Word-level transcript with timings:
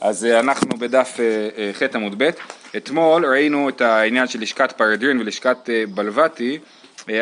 אז 0.00 0.24
אה, 0.24 0.40
אנחנו 0.40 0.78
בדף 0.78 1.16
אה, 1.20 1.48
אה, 1.58 1.70
ח' 1.72 1.94
עמוד 1.94 2.14
ב', 2.22 2.30
אתמול 2.76 3.26
ראינו 3.26 3.68
את 3.68 3.80
העניין 3.80 4.26
של 4.26 4.40
לשכת 4.40 4.72
פרדרין 4.72 5.20
ולשכת 5.20 5.70
בלבטי, 5.94 6.58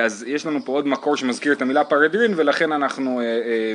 אז 0.02 0.24
יש 0.28 0.46
לנו 0.46 0.64
פה 0.64 0.72
עוד 0.72 0.86
מקור 0.86 1.16
שמזכיר 1.16 1.52
את 1.52 1.62
המילה 1.62 1.84
פרדרין 1.84 2.34
ולכן 2.36 2.72
אנחנו 2.72 3.20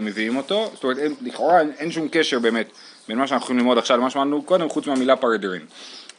מביאים 0.01 0.37
אותו, 0.37 0.71
זאת 0.73 0.83
אומרת 0.83 0.97
לכאורה 1.21 1.61
אין, 1.77 1.91
שום 1.91 2.07
קשר 2.11 2.39
באמת 2.39 2.67
בין 3.07 3.17
מה 3.17 3.27
שאנחנו 3.27 3.43
יכולים 3.43 3.59
ללמוד 3.59 3.77
עכשיו 3.77 3.97
למה 3.97 4.09
שאמרנו 4.09 4.41
קודם 4.41 4.69
חוץ 4.69 4.87
מהמילה 4.87 5.15
פרדרין. 5.15 5.61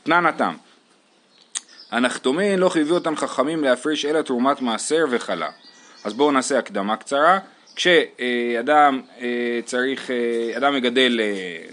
תנן 0.03 0.27
התם 0.27 0.55
הנחתומין 1.91 2.59
לא 2.59 2.69
חייבו 2.69 2.95
אותם 2.95 3.17
חכמים 3.17 3.65
להפריש 3.65 4.05
אלא 4.05 4.23
תרומת 4.23 4.61
מעשר 4.61 5.05
וחלה. 5.11 5.49
אז 6.05 6.15
בואו 6.15 6.31
נעשה 6.31 6.59
הקדמה 6.59 6.97
קצרה. 6.97 7.39
כשאדם 7.77 9.01
צריך, 9.65 10.11
אדם 10.57 10.75
מגדל 10.75 11.21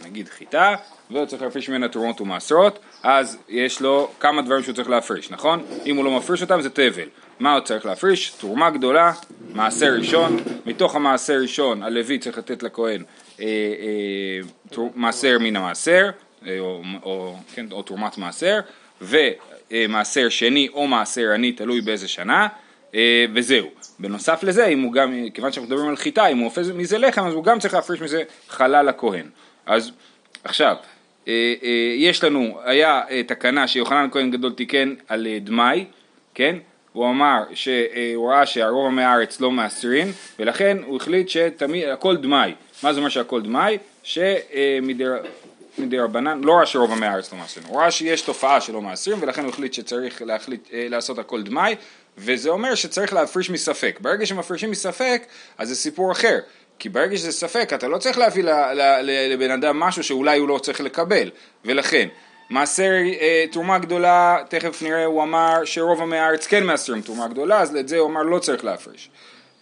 נגיד 0.03 0.29
חיטה 0.29 0.75
והוא 1.11 1.25
צריך 1.25 1.41
להפריש 1.41 1.69
ממנה 1.69 1.87
תרומות 1.87 2.21
ומעשרות, 2.21 2.79
אז 3.03 3.37
יש 3.49 3.81
לו 3.81 4.11
כמה 4.19 4.41
דברים 4.41 4.63
שהוא 4.63 4.75
צריך 4.75 4.89
להפריש, 4.89 5.31
נכון? 5.31 5.65
אם 5.85 5.95
הוא 5.95 6.05
לא 6.05 6.17
מפריש 6.17 6.41
אותם 6.41 6.61
זה 6.61 6.69
תבל. 6.69 7.07
מה 7.39 7.53
הוא 7.53 7.59
צריך 7.59 7.85
להפריש? 7.85 8.29
תרומה 8.29 8.69
גדולה, 8.69 9.11
מעשר 9.53 9.93
ראשון, 9.97 10.37
מתוך 10.65 10.95
המעשר 10.95 11.37
ראשון 11.41 11.83
הלוי 11.83 12.19
צריך 12.19 12.37
לתת 12.37 12.63
לכהן 12.63 13.03
אה, 13.39 13.45
אה, 13.45 14.83
מעשר 14.95 15.37
מן 15.39 15.55
המעשר, 15.55 16.09
אה, 16.47 16.59
או, 16.59 16.81
או, 17.03 17.35
כן, 17.53 17.65
או 17.71 17.83
תרומת 17.83 18.17
מעשר, 18.17 18.59
ומעשר 19.01 20.29
שני 20.29 20.67
או 20.73 20.87
מעשר 20.87 21.31
עני, 21.33 21.51
תלוי 21.51 21.81
באיזה 21.81 22.07
שנה, 22.07 22.47
אה, 22.95 23.25
וזהו. 23.33 23.67
בנוסף 23.99 24.43
לזה, 24.43 24.65
אם 24.65 24.81
הוא 24.81 24.93
גם, 24.93 25.13
כיוון 25.33 25.51
שאנחנו 25.51 25.69
מדברים 25.69 25.89
על 25.89 25.95
חיטה, 25.95 26.27
אם 26.27 26.37
הוא 26.37 26.45
אופה 26.45 26.61
מזה 26.73 26.97
לחם, 26.97 27.27
אז 27.27 27.33
הוא 27.33 27.43
גם 27.43 27.59
צריך 27.59 27.73
להפריש 27.73 28.01
מזה 28.01 28.23
חלה 28.49 28.83
לכהן. 28.83 29.29
אז 29.65 29.91
עכשיו, 30.43 30.75
יש 31.97 32.23
לנו, 32.23 32.59
היה 32.63 33.01
אה, 33.09 33.23
תקנה 33.23 33.67
שיוחנן 33.67 34.07
כהן 34.11 34.31
גדול 34.31 34.53
תיקן 34.53 34.93
על 35.07 35.27
דמאי, 35.41 35.85
כן? 36.33 36.55
הוא 36.93 37.09
אמר 37.09 37.43
שהוא 37.53 38.31
ראה 38.31 38.45
שהרוב 38.45 38.85
עמי 38.85 39.03
הארץ 39.03 39.41
לא 39.41 39.51
מאסרין 39.51 40.11
ולכן 40.39 40.77
הוא 40.85 40.97
החליט 40.97 41.29
שתמיד, 41.29 41.89
הכל 41.89 42.17
דמאי. 42.17 42.53
מה 42.83 42.93
זה 42.93 42.99
אומר 42.99 43.09
שהכל 43.09 43.41
דמאי? 43.41 43.77
שמדי 44.03 45.99
רבנן, 45.99 46.41
לא 46.43 46.53
ראה 46.53 46.65
שרוב 46.65 46.91
עמי 46.91 47.05
הארץ 47.05 47.33
לא 47.33 47.39
מאסרין, 47.39 47.65
הוא 47.67 47.79
ראה 47.79 47.91
שיש 47.91 48.21
תופעה 48.21 48.61
שלא 48.61 48.81
מאסרים 48.81 49.17
ולכן 49.21 49.43
הוא 49.43 49.49
החליט 49.49 49.73
שצריך 49.73 50.21
להחליט, 50.21 50.69
לעשות 50.73 51.19
הכל 51.19 51.43
דמאי 51.43 51.75
וזה 52.17 52.49
אומר 52.49 52.75
שצריך 52.75 53.13
להפריש 53.13 53.49
מספק. 53.49 53.97
ברגע 54.01 54.25
שמפרישים 54.25 54.71
מספק 54.71 55.23
אז 55.57 55.67
זה 55.67 55.75
סיפור 55.75 56.11
אחר. 56.11 56.39
כי 56.79 56.89
ברגע 56.89 57.17
שזה 57.17 57.31
ספק 57.31 57.69
אתה 57.73 57.87
לא 57.87 57.97
צריך 57.97 58.17
להביא 58.17 58.43
לבן 59.03 59.51
אדם 59.51 59.79
משהו 59.79 60.03
שאולי 60.03 60.39
הוא 60.39 60.47
לא 60.47 60.57
צריך 60.57 60.81
לקבל 60.81 61.29
ולכן 61.65 62.07
מעשר 62.49 62.91
אה, 63.21 63.45
תרומה 63.51 63.79
גדולה, 63.79 64.37
תכף 64.49 64.81
נראה, 64.81 65.05
הוא 65.05 65.23
אמר 65.23 65.65
שרוב 65.65 66.01
עמי 66.01 66.17
הארץ 66.17 66.47
כן 66.47 66.63
מעשרים 66.63 67.01
תרומה 67.01 67.27
גדולה, 67.27 67.61
אז 67.61 67.75
את 67.75 67.87
זה 67.87 67.97
הוא 67.97 68.09
אמר 68.09 68.23
לא 68.23 68.39
צריך 68.39 68.65
להפריש. 68.65 69.09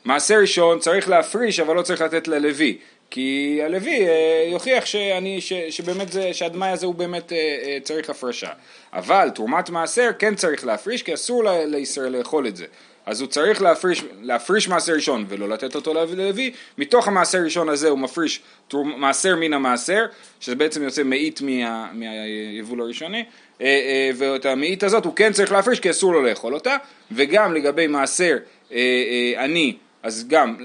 מעשר 0.06 0.36
ראשון 0.36 0.80
צריך 0.80 1.10
להפריש 1.10 1.60
אבל 1.60 1.76
לא 1.76 1.82
צריך 1.82 2.02
לתת 2.02 2.28
ללוי, 2.28 2.78
כי 3.10 3.60
הלוי 3.64 4.08
אה, 4.08 4.48
יוכיח 4.52 4.86
שאני, 4.86 5.42
ש, 5.42 5.54
שבאמת 5.54 6.12
זה, 6.12 6.34
שהדמאי 6.34 6.70
הזה 6.70 6.86
הוא 6.86 6.96
באמת 6.96 7.32
אה, 7.34 7.38
אה, 7.38 7.78
צריך 7.84 8.10
הפרשה. 8.10 8.50
אבל 8.94 9.30
תרומת 9.36 9.70
מעשר 9.70 10.12
כן 10.20 10.36
צריך 10.36 10.66
להפריש 10.66 11.04
כי 11.04 11.14
אסור 11.14 11.44
לישראל 11.66 12.18
לאכול 12.18 12.48
את 12.48 12.56
זה. 12.56 12.66
אז 13.06 13.22
הוא 13.22 13.30
צריך 13.30 13.61
להפריש, 13.61 14.03
להפריש 14.22 14.67
מעשר 14.67 14.94
ראשון 14.94 15.25
ולא 15.30 15.50
לתת 15.50 15.75
אותו 15.75 15.94
ללוי, 15.94 16.52
מתוך 16.78 17.08
המעשר 17.08 17.38
ראשון 17.38 17.70
הזה 17.70 17.89
הוא 17.89 18.00
מפריש 18.00 18.42
מעשר 18.73 19.36
מן 19.36 19.53
המעשר, 19.53 20.06
שזה 20.39 20.56
בעצם 20.56 20.84
יוצא 20.84 21.03
מאית 21.03 21.42
מה, 21.42 21.88
מהיבול 21.94 22.81
הראשוני, 22.81 23.25
אה, 23.62 23.66
אה, 23.66 24.09
ואת 24.17 24.45
המאית 24.45 24.84
הזאת 24.84 25.06
הוא 25.06 25.16
כן 25.16 25.34
צריך 25.34 25.52
להפריש 25.52 25.80
כי 25.80 25.89
אסור 25.89 26.14
לו 26.14 26.22
לאכול 26.22 26.53
אותה, 26.53 26.78
וגם 27.12 27.53
לגבי 27.53 27.88
מעשר 27.88 28.38
אה, 28.72 29.34
עני, 29.38 29.75
אז 30.03 30.28
גם 30.28 30.56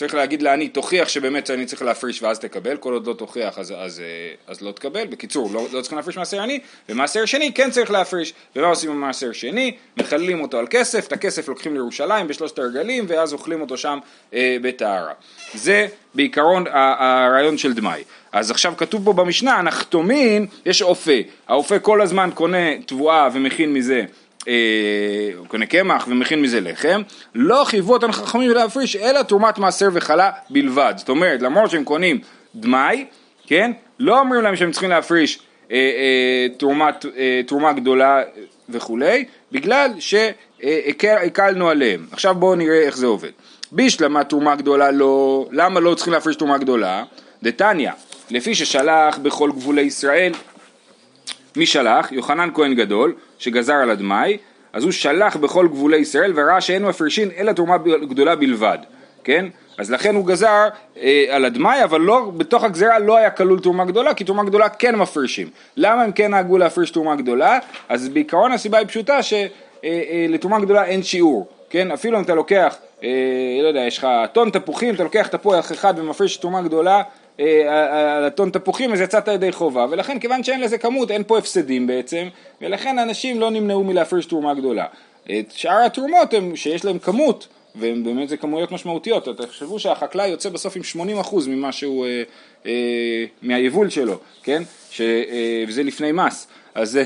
צריך 0.00 0.14
להגיד 0.14 0.42
לעני, 0.42 0.68
תוכיח 0.68 1.08
שבאמת 1.08 1.50
אני 1.50 1.66
צריך 1.66 1.82
להפריש 1.82 2.22
ואז 2.22 2.38
תקבל, 2.38 2.76
כל 2.76 2.92
עוד 2.92 3.06
לא 3.06 3.12
תוכיח 3.12 3.58
אז, 3.58 3.74
אז, 3.78 4.00
אה, 4.00 4.04
אז 4.46 4.60
לא 4.60 4.72
תקבל, 4.72 5.06
בקיצור 5.06 5.50
לא, 5.52 5.66
לא 5.72 5.80
צריכים 5.80 5.98
להפריש 5.98 6.16
מעשר 6.16 6.40
עני, 6.40 6.60
ומעשר 6.88 7.24
שני 7.24 7.52
כן 7.52 7.70
צריך 7.70 7.90
להפריש, 7.90 8.34
ומה 8.56 8.66
עושים 8.66 8.90
עם 8.90 9.00
מעשר 9.00 9.32
שני? 9.32 9.76
מחללים 9.96 10.40
אותו 10.40 10.58
על 10.58 10.66
כסף, 10.70 11.06
את 11.06 11.12
הכסף 11.12 11.48
לוקחים 11.48 11.74
לירושלים 11.74 12.28
בשלושת 12.28 12.58
הרגלים 12.58 13.04
ואז 13.08 13.32
אוכלים 13.32 13.60
אותו 13.60 13.76
שם 13.76 13.98
אה, 14.34 14.56
בטהרה. 14.62 15.12
זה 15.54 15.86
בעיקרון 16.14 16.64
הרעיון 16.72 17.58
של 17.58 17.72
דמאי. 17.72 18.02
אז 18.32 18.50
עכשיו 18.50 18.74
כתוב 18.76 19.04
פה 19.04 19.12
במשנה, 19.12 19.54
הנחתומין, 19.54 20.46
יש 20.66 20.82
אופה, 20.82 21.12
האופה 21.48 21.78
כל 21.78 22.00
הזמן 22.00 22.30
קונה 22.34 22.82
תבואה 22.86 23.28
ומכין 23.32 23.72
מזה 23.72 24.04
הוא 25.36 25.46
קונה 25.48 25.66
קמח 25.66 26.08
ומכין 26.08 26.42
מזה 26.42 26.60
לחם, 26.60 27.02
לא 27.34 27.64
חייבו 27.64 27.92
אותם 27.92 28.12
חכמים 28.12 28.50
להפריש 28.50 28.96
אלא 28.96 29.22
תרומת 29.22 29.58
מעשר 29.58 29.88
וחלה 29.92 30.30
בלבד. 30.50 30.94
זאת 30.96 31.08
אומרת, 31.08 31.42
למרות 31.42 31.70
שהם 31.70 31.84
קונים 31.84 32.18
דמאי, 32.54 33.04
כן, 33.46 33.72
לא 33.98 34.20
אומרים 34.20 34.42
להם 34.42 34.56
שהם 34.56 34.70
צריכים 34.72 34.90
להפריש 34.90 35.38
אה, 35.70 35.76
אה, 35.76 36.46
תרומת, 36.58 37.06
אה, 37.16 37.40
תרומה 37.46 37.72
גדולה 37.72 38.22
וכולי, 38.68 39.24
בגלל 39.52 39.90
שהקלנו 39.98 41.68
עליהם. 41.68 42.06
עכשיו 42.12 42.34
בואו 42.34 42.54
נראה 42.54 42.78
איך 42.80 42.96
זה 42.96 43.06
עובד. 43.06 43.30
בשלמה 43.72 44.24
תרומה 44.24 44.56
גדולה 44.56 44.90
לא, 44.90 45.46
למה 45.52 45.80
לא 45.80 45.94
צריכים 45.94 46.12
להפריש 46.12 46.36
תרומה 46.36 46.58
גדולה? 46.58 47.04
דתניא, 47.42 47.90
לפי 48.30 48.54
ששלח 48.54 49.18
בכל 49.18 49.50
גבולי 49.52 49.82
ישראל 49.82 50.32
מי 51.56 51.66
שלח? 51.66 52.12
יוחנן 52.12 52.50
כהן 52.54 52.74
גדול, 52.74 53.14
שגזר 53.40 53.74
על 53.74 53.90
הדמאי, 53.90 54.38
אז 54.72 54.84
הוא 54.84 54.92
שלח 54.92 55.36
בכל 55.36 55.68
גבולי 55.68 55.96
ישראל 55.96 56.32
וראה 56.36 56.60
שאין 56.60 56.84
מפרישין 56.84 57.28
אלא 57.36 57.52
תרומה 57.52 57.76
גדולה 57.78 58.36
בלבד, 58.36 58.78
כן? 59.24 59.46
אז 59.78 59.90
לכן 59.90 60.14
הוא 60.14 60.26
גזר 60.26 60.68
אה, 60.96 61.24
על 61.30 61.44
הדמאי, 61.44 61.84
אבל 61.84 62.00
לא, 62.00 62.32
בתוך 62.36 62.64
הגזירה 62.64 62.98
לא 62.98 63.16
היה 63.16 63.30
כלול 63.30 63.60
תרומה 63.60 63.84
גדולה, 63.84 64.14
כי 64.14 64.24
תרומה 64.24 64.44
גדולה 64.44 64.68
כן 64.68 64.96
מפרישים. 64.96 65.48
למה 65.76 66.02
הם 66.02 66.12
כן 66.12 66.30
נהגו 66.30 66.58
להפריש 66.58 66.90
תרומה 66.90 67.16
גדולה? 67.16 67.58
אז 67.88 68.08
בעיקרון 68.08 68.52
הסיבה 68.52 68.78
היא 68.78 68.86
פשוטה 68.86 69.22
שלתרומה 69.22 70.56
אה, 70.56 70.60
אה, 70.60 70.64
גדולה 70.64 70.84
אין 70.84 71.02
שיעור, 71.02 71.48
כן? 71.70 71.90
אפילו 71.90 72.18
אם 72.18 72.22
אתה 72.22 72.34
לוקח, 72.34 72.76
אה, 73.04 73.08
לא 73.62 73.68
יודע, 73.68 73.80
יש 73.80 73.98
לך 73.98 74.06
טון 74.32 74.50
תפוחים, 74.50 74.94
אתה 74.94 75.04
לוקח 75.04 75.26
תפוח 75.26 75.72
אחד 75.72 75.94
ומפריש 75.96 76.36
תרומה 76.36 76.62
גדולה, 76.62 77.02
על 77.68 78.24
הטון 78.24 78.50
תפוחים 78.50 78.92
אז 78.92 79.00
יצאת 79.00 79.28
ידי 79.28 79.52
חובה 79.52 79.86
ולכן 79.90 80.18
כיוון 80.18 80.44
שאין 80.44 80.60
לזה 80.60 80.78
כמות 80.78 81.10
אין 81.10 81.22
פה 81.26 81.38
הפסדים 81.38 81.86
בעצם 81.86 82.28
ולכן 82.60 82.98
אנשים 82.98 83.40
לא 83.40 83.50
נמנעו 83.50 83.84
מלהפריש 83.84 84.26
תרומה 84.26 84.54
גדולה. 84.54 84.84
את 85.24 85.50
שאר 85.50 85.84
התרומות 85.86 86.34
הם 86.34 86.56
שיש 86.56 86.84
להם 86.84 86.98
כמות 86.98 87.48
ובאמת 87.76 88.28
זה 88.28 88.36
כמויות 88.36 88.72
משמעותיות, 88.72 89.28
תחשבו 89.38 89.78
שהחקלאי 89.78 90.28
יוצא 90.28 90.48
בסוף 90.48 90.76
עם 90.76 90.82
80% 91.22 91.48
ממה 91.48 91.72
שהוא, 91.72 92.06
אה, 92.06 92.22
אה, 92.66 93.24
מהיבול 93.42 93.90
שלו, 93.90 94.18
כן? 94.42 94.62
ש, 94.90 95.00
אה, 95.00 95.64
וזה 95.68 95.82
לפני 95.82 96.12
מס, 96.12 96.46
אז, 96.74 96.96
אה, 96.96 97.04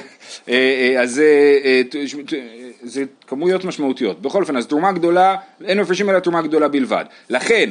אה, 0.48 1.02
אז 1.02 1.18
אה, 1.18 1.58
אה, 1.64 1.82
זה 2.82 3.04
כמויות 3.26 3.64
משמעותיות. 3.64 4.22
בכל 4.22 4.42
אופן, 4.42 4.56
אז 4.56 4.66
תרומה 4.66 4.92
גדולה, 4.92 5.36
אין 5.64 5.80
מפרישים 5.80 6.10
אלא 6.10 6.18
תרומה 6.18 6.42
גדולה 6.42 6.68
בלבד. 6.68 7.04
לכן, 7.30 7.70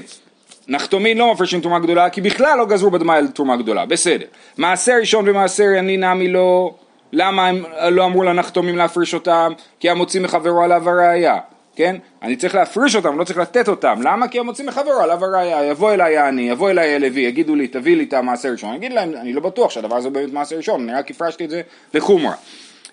נחתומין 0.68 1.18
לא 1.18 1.34
מפרישים 1.34 1.62
תרומה 1.62 1.80
גדולה 1.80 2.10
כי 2.10 2.22
בכלל 2.22 2.58
לא 2.58 2.66
גזרו 2.66 2.92
בדמאי 2.92 3.18
על 3.18 3.28
תרומה 3.28 3.58
גדולה, 3.58 3.86
בסדר. 3.86 4.26
מעשר 4.58 4.94
ראשון 5.00 5.30
ומעשר 5.30 5.68
אני 5.80 5.98
נמי 5.98 6.28
לא, 6.28 6.74
למה 7.12 7.48
הם 7.48 7.64
לא 7.92 8.06
אמרו 8.06 8.24
לנחתומים 8.24 8.78
להפריש 8.78 9.14
אותם? 9.14 9.54
כי 9.80 9.90
המוציא 9.90 10.22
מחברו 10.22 10.62
עליו 10.64 10.90
הראייה, 10.90 11.40
כן? 11.76 11.96
אני 12.22 12.36
צריך 12.36 12.56
להפריש 12.56 12.96
אותם, 12.96 13.20
לא 13.20 13.24
צריך 13.24 13.40
לתת 13.40 13.68
אותם, 13.68 14.00
למה? 14.04 14.28
כי 14.28 14.40
המוציא 14.40 14.66
מחברו 14.66 15.00
עליו 15.00 15.26
הראייה, 15.26 15.64
יבוא 15.64 15.94
אליי 15.94 16.18
העני, 16.18 16.50
יבוא 16.50 16.70
אליי 16.70 16.96
הלוי, 16.96 17.22
יגידו 17.22 17.56
לי 17.56 17.68
תביא 17.68 17.96
לי 17.96 18.04
את 18.04 18.14
המעשר 18.14 18.50
ראשון, 18.50 18.70
אני 18.70 18.78
אגיד 18.78 18.94
להם, 18.94 19.14
אני 19.16 19.34
לא 19.34 19.42
בטוח 19.42 19.72
שהדבר 19.72 19.96
הזה 19.96 20.10
באמת 20.10 20.34
מעשר 20.34 20.56
ראשון, 20.56 20.90
אני 20.90 21.00
רק 21.00 21.12
הפרשתי 21.12 21.46
את 21.46 21.50
זה 21.50 21.62
לחומרה. 21.94 22.36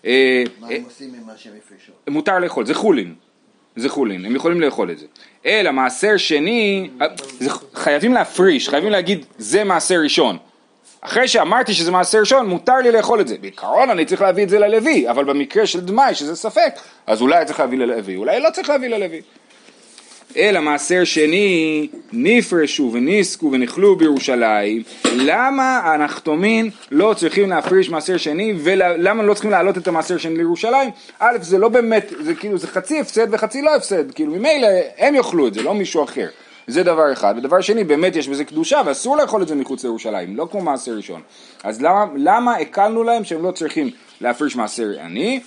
אה, 0.05 0.45
מה 0.61 0.69
הם 0.69 0.83
עושים 0.85 1.15
עם 1.15 1.27
מה 1.27 1.33
שהם 1.37 1.53
הפרישו? 1.65 1.93
מותר 2.09 2.39
לאכול, 2.39 2.67
זה 2.67 2.75
חולין. 2.75 3.15
זה 3.77 3.89
חולין, 3.89 4.25
הם 4.25 4.37
יכולים 4.37 4.61
לאכול 4.61 4.91
את 4.91 4.99
זה. 4.99 5.07
אלא 5.47 5.71
מעשר 5.73 6.17
שני, 6.17 6.91
חייבים 7.75 8.13
להפריש, 8.13 8.69
חייבים 8.69 8.91
להגיד 8.91 9.27
זה 9.39 9.65
מעשר 9.65 10.01
ראשון. 10.03 10.37
אחרי 11.01 11.29
שאמרתי 11.29 11.75
שזה 11.75 11.91
מעשר 11.91 12.19
ראשון, 12.19 12.47
מותר 12.47 12.77
לי 12.77 12.93
לאכול 12.93 13.21
את 13.21 13.29
זה. 13.29 13.37
בעיקרון 13.41 13.91
אני 13.91 14.05
צריך 14.05 14.23
להביא 14.23 14.45
את 14.45 14.49
זה 14.49 14.59
ללוי, 14.59 15.11
אבל 15.11 15.25
במקרה 15.25 15.67
של 15.67 15.81
דמאי, 15.81 16.15
שזה 16.15 16.37
ספק, 16.37 16.75
אז 17.07 17.21
אולי 17.21 17.45
צריך 17.45 17.61
להביא 17.61 17.79
ללוי, 17.79 18.17
אולי 18.17 18.41
לא 18.41 18.51
צריך 18.51 18.69
להביא 18.69 18.89
ללוי. 18.89 19.21
אלא 20.37 20.61
מעשר 20.61 21.05
שני 21.05 21.89
נפרשו 22.13 22.91
וניסקו 22.93 23.53
ונחלו 23.53 23.97
בירושלים 23.97 24.83
למה 25.05 25.79
הנחתומין 25.79 26.71
לא 26.91 27.15
צריכים 27.17 27.51
להפריש 27.51 27.91
מעשר 27.91 28.17
שני 28.17 28.55
ולמה 28.59 29.23
לא 29.23 29.35
צריכים 29.35 29.51
להעלות 29.51 29.79
את 29.79 29.89
המעשר 29.89 30.19
שני 30.19 30.37
לירושלים 30.37 30.91
א' 31.19 31.37
זה 31.41 31.59
לא 31.59 31.69
באמת 31.69 32.13
זה 32.21 32.35
כאילו 32.35 32.59
זה 32.59 32.67
חצי 32.67 33.01
הפסד 33.01 33.35
וחצי 33.35 33.63
לא 33.63 33.77
הפסד 33.77 34.11
כאילו 34.11 34.33
ממילא 34.33 34.69
הם 34.99 35.15
יאכלו 35.15 35.47
את 35.47 35.55
זה 35.55 35.63
לא 35.63 35.75
מישהו 35.75 36.05
אחר 36.05 36.27
זה 36.71 36.83
דבר 36.83 37.13
אחד. 37.13 37.35
ודבר 37.37 37.61
שני, 37.61 37.85
באמת 37.85 38.17
יש 38.17 38.29
בזה 38.29 38.45
קדושה 38.45 38.81
ואסור 38.87 39.17
לאכול 39.17 39.43
את 39.43 39.49
זה 39.49 39.55
מחוץ 39.55 39.85
לירושלים, 39.85 40.37
לא 40.37 40.49
כמו 40.51 40.61
מעשר 40.61 40.93
ראשון. 40.93 41.21
אז 41.65 41.83
למה, 41.83 42.07
למה 42.17 42.57
הקלנו 42.57 43.03
להם 43.03 43.25
שהם 43.25 43.43
לא 43.43 43.51
צריכים 43.51 43.91
להפריש 44.21 44.57
מעשר 44.57 44.89
עני? 45.05 45.41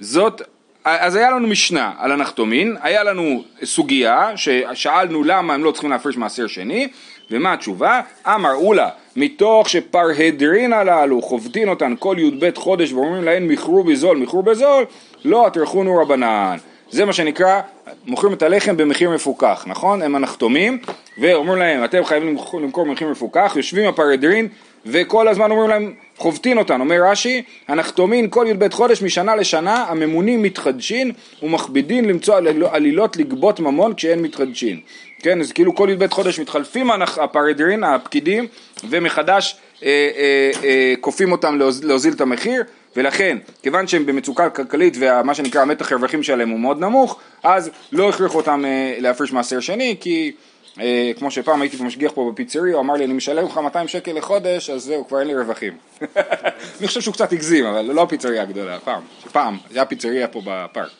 זאת 0.00 0.42
אז 0.88 1.16
היה 1.16 1.30
לנו 1.30 1.46
משנה 1.46 1.92
על 1.98 2.12
הנחתומין, 2.12 2.76
היה 2.82 3.04
לנו 3.04 3.42
סוגיה 3.64 4.30
ששאלנו 4.36 5.24
למה 5.24 5.54
הם 5.54 5.64
לא 5.64 5.70
צריכים 5.70 5.90
להפריש 5.90 6.16
מעשר 6.16 6.46
שני, 6.46 6.88
ומה 7.30 7.52
התשובה? 7.52 8.00
אמר 8.26 8.54
אולה, 8.54 8.88
מתוך 9.16 9.68
שפרהדרין 9.68 10.72
הללו 10.72 11.22
חובטין 11.22 11.68
אותן 11.68 11.94
כל 11.98 12.16
י"ב 12.18 12.50
חודש 12.56 12.92
ואומרים 12.92 13.24
להן 13.24 13.46
מכרו 13.46 13.84
בזול, 13.84 14.16
מכרו 14.16 14.42
בזול, 14.42 14.84
לא 15.24 15.48
תרחונו 15.52 15.96
רבנן. 15.96 16.56
זה 16.90 17.04
מה 17.04 17.12
שנקרא, 17.12 17.60
מוכרים 18.06 18.32
את 18.32 18.42
הלחם 18.42 18.76
במחיר 18.76 19.10
מפוקח, 19.10 19.64
נכון? 19.66 20.02
הם 20.02 20.14
הנחתומים, 20.14 20.78
ואומרים 21.18 21.58
להם, 21.58 21.84
אתם 21.84 22.04
חייבים 22.04 22.36
למכור 22.54 22.84
במחיר 22.84 23.08
מפוקח, 23.08 23.52
יושבים 23.56 23.88
הפרהדרין 23.88 24.48
וכל 24.86 25.28
הזמן 25.28 25.50
אומרים 25.50 25.70
להם, 25.70 25.94
חובטין 26.18 26.58
אותנו, 26.58 26.84
אומר 26.84 27.00
רש"י, 27.10 27.42
הנחתומין 27.68 28.26
כל 28.30 28.46
י"ב 28.48 28.72
חודש 28.72 29.02
משנה 29.02 29.36
לשנה, 29.36 29.84
הממונים 29.88 30.42
מתחדשין 30.42 31.12
ומכבידין 31.42 32.04
למצוא 32.04 32.40
עלילות 32.70 33.16
לגבות 33.16 33.60
ממון 33.60 33.94
כשאין 33.94 34.22
מתחדשין. 34.22 34.80
כן, 35.18 35.40
אז 35.40 35.52
כאילו 35.52 35.74
כל 35.74 35.88
י"ב 35.90 36.06
חודש 36.06 36.40
מתחלפים 36.40 36.90
הפרדרין, 36.90 37.84
הפקידים, 37.84 38.46
ומחדש 38.90 39.56
אה, 39.84 39.88
אה, 40.16 40.50
אה, 40.64 40.94
כופים 41.00 41.32
אותם 41.32 41.58
להוז, 41.58 41.84
להוזיל 41.84 42.12
את 42.12 42.20
המחיר, 42.20 42.64
ולכן, 42.96 43.38
כיוון 43.62 43.86
שהם 43.86 44.06
במצוקה 44.06 44.50
כלכלית 44.50 44.96
ומה 45.00 45.34
שנקרא 45.34 45.62
המתח 45.62 45.92
הרווחים 45.92 46.22
שלהם 46.22 46.48
הוא 46.48 46.60
מאוד 46.60 46.80
נמוך, 46.80 47.20
אז 47.42 47.70
לא 47.92 48.08
הכריחו 48.08 48.36
אותם 48.36 48.64
להפריש 48.98 49.32
מעשר 49.32 49.60
שני, 49.60 49.96
כי 50.00 50.32
אה, 50.80 51.12
כמו 51.18 51.30
שפעם 51.30 51.62
הייתי 51.62 51.82
משגיח 51.82 52.12
פה 52.12 52.30
בפיצריה, 52.32 52.74
הוא 52.74 52.82
אמר 52.82 52.94
לי 52.94 53.04
אני 53.04 53.12
משלם 53.12 53.44
לך 53.44 53.58
200 53.58 53.88
שקל 53.88 54.12
לחודש, 54.12 54.70
אז 54.70 54.82
זהו, 54.82 55.08
כבר 55.08 55.20
אין 55.20 55.28
לי 55.28 55.34
רווחים. 55.34 55.72
אני 56.78 56.86
חושב 56.86 57.00
שהוא 57.00 57.14
קצת 57.14 57.32
הגזים, 57.32 57.66
אבל 57.66 57.84
לא 57.84 58.02
הפיצריה 58.02 58.42
הגדולה, 58.42 58.78
פעם, 58.78 59.02
פעם, 59.32 59.58
זה 59.70 59.82
הפיצריה 59.82 60.28
פה 60.28 60.40
בפארק. 60.44 60.90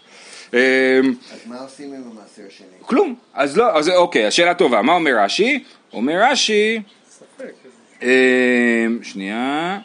אה, 0.54 1.00
אז 1.32 1.38
מה 1.46 1.60
עושים 1.60 1.92
עם 1.92 2.02
המעשר 2.12 2.42
שני? 2.48 2.66
כלום, 2.80 3.14
אז 3.34 3.56
לא, 3.56 3.78
אז 3.78 3.88
אוקיי, 3.88 4.26
השאלה 4.26 4.54
טובה, 4.54 4.82
מה 4.82 4.92
אומר 4.92 5.12
רש"י? 5.18 5.64
אומר 5.92 6.22
רש"י, 6.30 6.82
אה, 8.02 8.86
שנייה, 9.02 9.78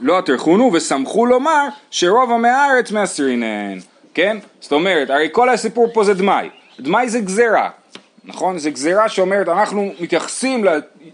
לא 0.00 0.20
תרחונו 0.26 0.70
ושמחו 0.72 1.26
לומר 1.26 1.68
שרוב 1.90 2.30
עמי 2.30 2.48
הארץ 2.48 2.90
מאסרינן, 2.90 3.78
כן? 4.14 4.36
זאת 4.60 4.72
אומרת, 4.72 5.10
הרי 5.10 5.28
כל 5.32 5.48
הסיפור 5.48 5.88
פה 5.92 6.04
זה 6.04 6.14
דמאי, 6.14 6.48
דמאי 6.80 7.08
זה 7.08 7.20
גזירה, 7.20 7.70
נכון? 8.24 8.58
זו 8.58 8.70
גזירה 8.70 9.08
שאומרת 9.08 9.48
אנחנו 9.48 9.92
מתייחסים 10.00 10.64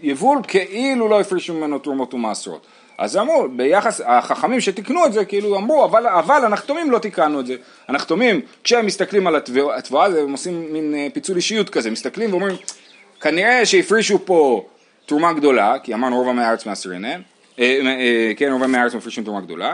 ליבול 0.01 0.39
כאילו 0.47 1.07
לא 1.07 1.19
הפרישו 1.19 1.53
ממנו 1.53 1.79
תרומות 1.79 2.13
ומעשרות. 2.13 2.67
אז 2.97 3.17
אמרו, 3.17 3.47
ביחס, 3.49 4.01
החכמים 4.05 4.61
שתיקנו 4.61 5.05
את 5.05 5.13
זה, 5.13 5.25
כאילו 5.25 5.57
אמרו, 5.57 5.85
אבל, 5.85 6.07
אבל 6.07 6.45
הנחתומים 6.45 6.91
לא 6.91 6.99
תיקנו 6.99 7.39
את 7.39 7.45
זה. 7.47 7.55
הנחתומים, 7.87 8.41
כשהם 8.63 8.85
מסתכלים 8.85 9.27
על 9.27 9.35
התבואה, 9.35 10.05
הם 10.05 10.31
עושים 10.31 10.73
מין 10.73 10.95
אה, 10.95 11.07
פיצול 11.13 11.35
אישיות 11.35 11.69
כזה, 11.69 11.91
מסתכלים 11.91 12.29
ואומרים, 12.31 12.55
כנראה 13.21 13.65
שהפרישו 13.65 14.25
פה 14.25 14.65
תרומה 15.05 15.33
גדולה, 15.33 15.79
כי 15.83 15.93
אמרנו 15.93 16.17
רוב 16.17 16.29
עמי 16.29 16.41
הארץ 16.41 16.65
מעשרינן, 16.65 17.21
אה, 17.59 17.79
אה, 17.85 18.31
כן, 18.37 18.51
רוב 18.51 18.63
עמי 18.63 18.77
הארץ 18.77 18.95
מפרישים 18.95 19.23
תרומה 19.23 19.41
גדולה, 19.41 19.73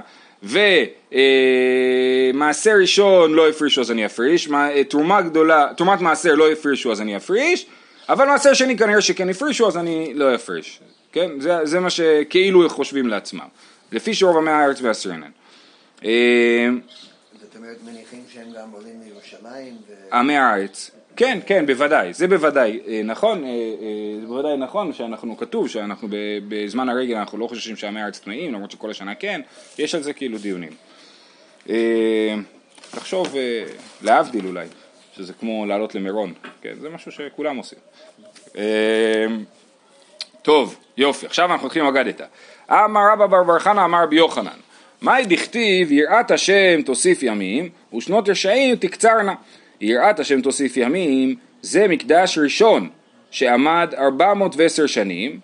ומעשר 2.33 2.71
ראשון 2.81 3.33
לא 3.33 3.49
הפרישו 3.49 3.81
אז 3.81 3.91
אני 3.91 4.05
אפריש, 4.05 4.49
תרומה 4.89 5.21
גדולה, 5.21 5.67
תרומת 5.77 6.01
מעשר 6.01 6.35
לא 6.35 6.51
הפרישו 6.51 6.91
אז 6.91 7.01
אני 7.01 7.17
אפריש, 7.17 7.65
אבל 8.09 8.25
מעשר 8.25 8.53
שני 8.53 8.77
כנראה 8.77 9.01
שכן 9.01 9.29
הפרישו 9.29 9.67
אז 9.67 9.77
אני 9.77 10.13
לא 10.13 10.35
אפריש, 10.35 10.79
כן? 11.11 11.39
זה, 11.39 11.57
זה 11.63 11.79
מה 11.79 11.89
שכאילו 11.89 12.69
חושבים 12.69 13.07
לעצמם, 13.07 13.47
לפי 13.91 14.13
שרוב 14.13 14.37
עמי 14.37 14.51
הארץ 14.51 14.81
והסרנן. 14.81 15.31
זאת 16.01 16.09
אומרת 17.55 17.77
מניחים 17.85 18.23
שהם 18.33 18.47
גם 18.61 18.71
עולים 18.71 18.99
מירושלים? 19.05 19.77
עמי 20.13 20.37
הארץ. 20.37 20.91
כן, 21.15 21.39
כן, 21.45 21.65
בוודאי, 21.65 22.13
זה 22.13 22.27
בוודאי 22.27 22.79
אה, 22.87 23.01
נכון, 23.03 23.43
אה, 23.43 23.49
אה, 23.49 24.19
זה 24.21 24.27
בוודאי 24.27 24.57
נכון 24.57 24.93
שאנחנו, 24.93 25.37
כתוב 25.37 25.69
שאנחנו 25.69 26.07
בזמן 26.47 26.89
הרגל 26.89 27.15
אנחנו 27.15 27.37
לא 27.37 27.47
חוששים 27.47 27.75
שעמי 27.75 28.01
הארץ 28.01 28.19
טמאים, 28.19 28.53
למרות 28.53 28.71
שכל 28.71 28.91
השנה 28.91 29.15
כן, 29.15 29.41
יש 29.77 29.95
על 29.95 30.03
זה 30.03 30.13
כאילו 30.13 30.37
דיונים. 30.37 30.71
תחשוב, 32.91 33.35
להבדיל 34.01 34.45
אולי, 34.45 34.67
שזה 35.15 35.33
כמו 35.33 35.65
לעלות 35.65 35.95
למירון, 35.95 36.33
כן, 36.61 36.73
זה 36.81 36.89
משהו 36.89 37.11
שכולם 37.11 37.57
עושים. 37.57 37.79
טוב, 40.41 40.75
יופי, 40.97 41.25
עכשיו 41.25 41.51
אנחנו 41.51 41.63
הולכים 41.63 41.85
אגדתא. 41.85 42.25
אמר 42.71 43.01
רבא 43.13 43.25
בר 43.25 43.43
בר 43.43 43.59
חנא 43.59 43.85
אמר 43.85 44.03
רבי 44.03 44.15
יוחנן, 44.15 44.57
מאי 45.01 45.25
דכתיב 45.25 45.91
יראת 45.91 46.31
השם 46.31 46.81
תוסיף 46.81 47.23
ימים 47.23 47.69
ושנות 47.93 48.29
רשעים 48.29 48.75
תקצרנה 48.75 49.33
יראת 49.83 50.19
השם 50.19 50.41
תוסיף 50.41 50.77
ימים, 50.77 51.35
זה 51.61 51.87
מקדש 51.87 52.37
ראשון 52.37 52.89
שעמד 53.31 53.93
410 53.97 54.87
שנים 54.87 55.39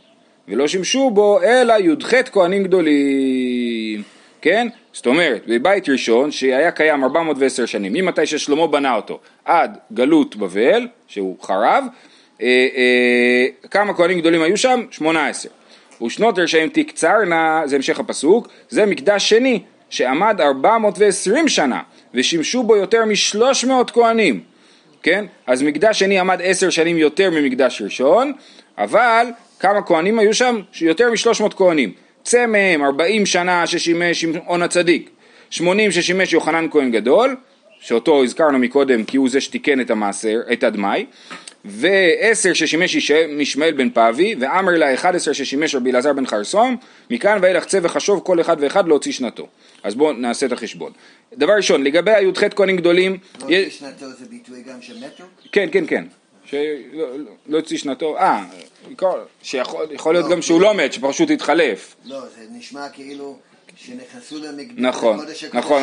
ולא 0.48 0.68
שימשו 0.68 1.10
בו 1.10 1.42
אלא 1.42 1.74
י"ח 1.80 2.14
כהנים 2.32 2.64
גדולים, 2.64 4.04
כן? 4.42 4.68
זאת 4.94 5.08
אומרת, 5.08 5.44
בבית 5.48 5.90
ראשון 5.90 6.32
שהיה 6.32 6.72
קיים 6.72 7.04
410 7.04 7.66
שנים, 7.66 7.94
ממתי 7.94 8.26
ששלמה 8.26 8.68
בנה 8.68 8.96
אותו 8.96 9.20
עד 9.46 9.78
גלות 9.94 10.36
בבל, 10.36 10.88
שהוא 11.08 11.38
חרב, 11.42 11.84
אה, 12.42 12.68
אה, 12.76 13.68
כמה 13.72 13.94
כהנים 13.94 14.20
גדולים 14.20 14.42
היו 14.42 14.58
שם? 14.58 14.82
18. 14.92 15.52
ושנות 16.02 16.40
רשעים 16.40 16.70
תקצרנה, 16.70 17.62
זה 17.66 17.76
המשך 17.76 18.00
הפסוק, 18.00 18.48
זה 18.70 18.86
מקדש 18.86 19.30
שני 19.30 19.62
שעמד 19.90 20.42
420 20.42 21.48
שנה 21.48 21.82
ושימשו 22.14 22.64
בו 22.64 22.76
יותר 22.76 23.06
משלוש 23.06 23.66
מאות 23.66 23.92
כהנים, 23.92 24.42
כן? 25.04 25.26
אז 25.48 25.62
מקדש 25.62 26.00
שני 26.00 26.20
עמד 26.20 26.40
עשר 26.44 26.70
שנים 26.70 26.98
יותר 26.98 27.30
ממקדש 27.30 27.82
ראשון, 27.82 28.34
אבל 28.78 29.28
כמה 29.60 29.82
כהנים 29.82 30.20
היו 30.20 30.34
שם? 30.34 30.62
יותר 30.82 31.12
משלוש 31.12 31.42
מאות 31.42 31.54
כהנים. 31.54 31.92
צא 32.24 32.46
מהם 32.46 32.84
ארבעים 32.84 33.26
שנה 33.26 33.68
ששימש 33.68 34.22
שמעון 34.22 34.62
הצדיק, 34.62 35.10
שמונים 35.50 35.92
ששימש 35.92 36.34
יוחנן 36.34 36.68
כהן 36.72 36.92
גדול, 36.92 37.36
שאותו 37.80 38.24
הזכרנו 38.24 38.60
מקודם 38.60 39.04
כי 39.04 39.18
הוא 39.18 39.30
זה 39.30 39.42
שתיקן 39.42 39.82
את 39.82 39.92
המעשר, 39.92 40.40
את 40.54 40.64
הדמאי, 40.64 41.06
ועשר 41.66 42.54
ששימש 42.54 43.12
ישמעאל 43.40 43.72
בן 43.72 43.90
פאבי, 43.90 44.36
ועמר 44.40 44.72
לה 44.72 44.94
אחד 44.94 45.16
עשר 45.16 45.34
ששימש 45.34 45.76
רבי 45.76 45.92
אלעזר 45.92 46.14
בן 46.14 46.26
חרסום, 46.26 46.78
מכאן 47.10 47.40
ואילך 47.42 47.66
צא 47.66 47.80
וחשוב 47.84 48.22
כל 48.26 48.42
אחד 48.42 48.58
ואחד 48.60 48.88
להוציא 48.88 49.12
שנתו. 49.12 49.48
אז 49.84 49.96
בואו 49.96 50.14
נעשה 50.14 50.46
את 50.46 50.52
החשבון. 50.52 50.92
דבר 51.34 51.54
ראשון, 51.54 51.84
לגבי 51.84 52.12
הי"ח 52.12 52.44
כהנים 52.56 52.78
גדולים... 52.78 53.18
לא 53.40 53.56
יוציא 53.56 53.70
שנתו 53.70 54.06
זה 54.20 54.26
ביטוי 54.30 54.64
גם 54.64 54.82
של 54.82 54.98
מטר? 54.98 55.24
כן, 55.52 55.70
כן, 55.72 55.84
כן. 55.88 56.04
שלא 56.46 57.08
לא 57.48 57.58
יוציא 57.58 57.78
שנתו, 57.78 58.18
אה, 58.18 58.46
שיכול 59.42 59.88
להיות 60.14 60.26
לא, 60.26 60.32
גם 60.32 60.42
שהוא 60.42 60.62
לא 60.62 60.74
מת, 60.74 60.94
שפשוט 60.94 61.30
התחלף. 61.30 61.96
לא, 62.06 62.20
זה 62.20 62.46
נשמע 62.52 62.90
כאילו 62.90 63.38
שנכנסו 63.76 64.38
למקדש 64.40 64.74
נכון, 64.78 65.20
נכון, 65.54 65.82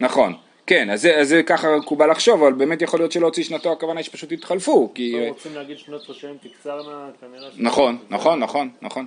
נכון. 0.00 0.34
כן, 0.68 0.90
אז 0.90 1.02
זה, 1.02 1.16
אז 1.16 1.28
זה 1.28 1.42
ככה 1.42 1.76
מקובל 1.76 2.10
לחשוב, 2.10 2.42
אבל 2.42 2.52
באמת 2.52 2.82
יכול 2.82 3.00
להיות 3.00 3.12
שלא 3.12 3.26
הוציא 3.26 3.44
שנתו, 3.44 3.72
הכוונה 3.72 4.02
שפשוט 4.02 4.32
התחלפו, 4.32 4.90
כי... 4.94 5.12
לא 5.12 5.28
רוצים 5.28 5.54
להגיד 5.54 5.78
שנות 5.78 6.10
רשעים 6.10 6.36
תקצרנה, 6.42 7.08
כנראה... 7.20 7.48
נכון, 7.56 7.98
נכון, 8.10 8.40
נכון, 8.40 8.68
נכון. 8.82 9.06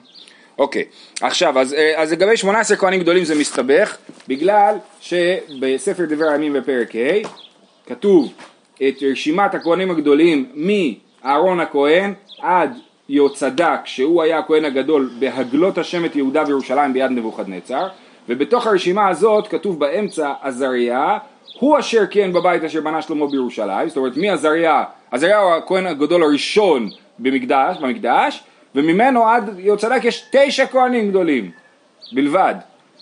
אוקיי, 0.58 0.84
עכשיו, 1.22 1.60
אז, 1.60 1.74
אה, 1.74 2.02
אז 2.02 2.12
לגבי 2.12 2.38
18 2.38 2.78
כהנים 2.78 3.00
גדולים 3.00 3.24
זה 3.24 3.36
מסתבך, 3.40 3.98
בגלל 4.28 4.76
שבספר 5.02 6.06
דבר 6.06 6.26
הימים 6.26 6.54
בפרק 6.54 6.96
ה' 6.96 7.28
כתוב 7.86 8.34
את 8.88 9.04
רשימת 9.12 9.56
הכהנים 9.56 9.92
הגדולים 9.92 10.52
מאהרון 10.56 11.60
הכהן 11.60 12.14
עד 12.40 12.78
יהוצדק, 13.10 13.80
שהוא 13.86 14.24
היה 14.24 14.40
הכהן 14.40 14.66
הגדול 14.66 15.10
בהגלות 15.20 15.78
השם 15.78 16.06
את 16.06 16.16
יהודה 16.16 16.44
וירושלים 16.48 16.94
ביד 16.94 17.12
נבוכדנצר, 17.12 17.88
ובתוך 18.30 18.68
הרשימה 18.68 19.08
הזאת 19.08 19.48
כתוב 19.48 19.80
באמצע 19.80 20.34
עזריה, 20.42 21.18
הוא 21.60 21.80
אשר 21.80 22.06
כיהן 22.06 22.34
בבית 22.34 22.64
אשר 22.64 22.82
בנה 22.82 23.02
שלמה 23.02 23.28
בירושלים, 23.28 23.88
זאת 23.88 23.98
אומרת 23.98 24.18
מי 24.18 24.30
עזריה? 24.30 24.84
עזריה 25.12 25.40
הוא 25.40 25.54
הכהן 25.54 25.86
הגדול 25.86 26.24
הראשון 26.24 26.90
במקדש, 27.20 27.78
במקדש, 27.78 28.44
וממנו 28.76 29.28
עד 29.28 29.60
יהוצדק 29.60 30.06
יש 30.06 30.26
תשע 30.32 30.66
כהנים 30.66 31.10
גדולים 31.10 31.52
בלבד, 32.12 32.56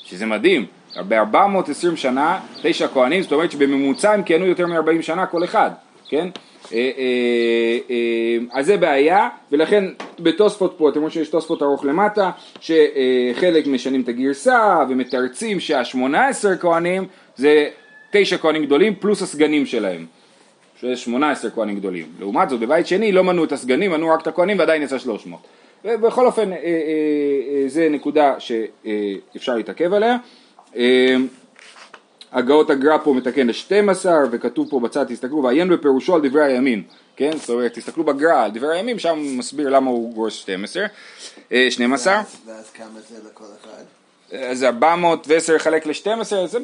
שזה 0.04 0.26
מדהים, 0.26 0.66
ב-420 1.08 1.96
שנה 1.96 2.40
תשע 2.62 2.88
כהנים, 2.88 3.22
זאת 3.22 3.32
אומרת 3.32 3.52
שבממוצע 3.52 4.12
הם 4.12 4.24
כיהנו 4.24 4.46
יותר 4.46 4.68
מ-40 4.68 5.02
שנה 5.02 5.26
כל 5.26 5.44
אחד, 5.44 5.72
כן? 6.10 6.28
אה, 6.74 6.92
אה, 6.98 7.78
אה, 7.90 8.38
אז 8.52 8.66
זה 8.66 8.78
בעיה, 8.78 9.30
ולכן 9.52 9.84
בתוספות 10.20 10.76
פה, 10.78 10.90
אתם 10.90 11.00
רואים 11.00 11.12
שיש 11.12 11.30
תוספות 11.30 11.62
ארוך 11.62 11.86
למטה, 11.86 12.32
שחלק 12.60 13.68
משנים 13.68 14.02
את 14.02 14.08
הגרסה 14.08 14.84
ומתרצים 14.90 15.60
שהשמונה 15.60 16.28
עשר 16.28 16.58
כהנים 16.58 17.06
זה 17.36 17.68
תשע 18.12 18.38
כהנים 18.38 18.66
גדולים 18.66 18.96
פלוס 18.96 19.22
הסגנים 19.22 19.66
שלהם. 19.66 20.06
שזה 20.82 20.96
18 20.98 21.52
כהנים 21.52 21.76
גדולים. 21.80 22.06
לעומת 22.20 22.50
זאת 22.50 22.60
בבית 22.60 22.88
שני 22.88 23.12
לא 23.12 23.24
מנו 23.24 23.44
את 23.44 23.52
הסגנים, 23.52 23.92
מנו 23.92 24.10
רק 24.10 24.22
את 24.22 24.28
הכהנים 24.28 24.60
ועדיין 24.60 24.82
יצא 24.82 25.00
300. 25.00 25.40
ובכל 25.86 26.26
אופן 26.26 26.54
אה, 26.54 26.58
אה, 26.58 26.64
אה, 26.64 27.64
זה 27.68 27.90
נקודה 27.90 28.36
שאפשר 28.40 29.56
להתעכב 29.56 29.94
עליה. 29.94 30.18
אה, 30.76 31.16
הגאות 32.32 32.70
הגר"א 32.70 32.98
פה 33.04 33.14
מתקן 33.14 33.48
ל-12 33.48 34.06
וכתוב 34.32 34.70
פה 34.70 34.80
בצד 34.80 35.04
תסתכלו 35.04 35.44
ועיין 35.44 35.70
בפירושו 35.70 36.16
על 36.16 36.30
דברי 36.30 36.44
הימין 36.44 36.84
כן 37.16 37.32
זאת 37.38 37.50
אומרת 37.50 37.74
תסתכלו 37.74 38.04
בגר"א 38.04 38.44
על 38.44 38.52
דברי 38.52 38.76
הימים 38.78 39.00
שם 39.00 39.18
הוא 39.18 39.38
מסביר 39.38 39.70
למה 39.70 39.90
הוא 39.90 40.14
גורס 40.14 40.34
12 40.34 40.84
אה, 41.52 41.68
12 41.70 42.14
ואז- 42.16 42.38
ואז 42.46 42.70
כמה 42.70 43.00
זה 43.10 43.16
לכל 43.32 43.44
אחד? 43.62 43.84
אז 44.32 44.64
410 44.64 45.56
לחלק 45.56 45.86
ל-12 45.86 46.24
זה 46.46 46.60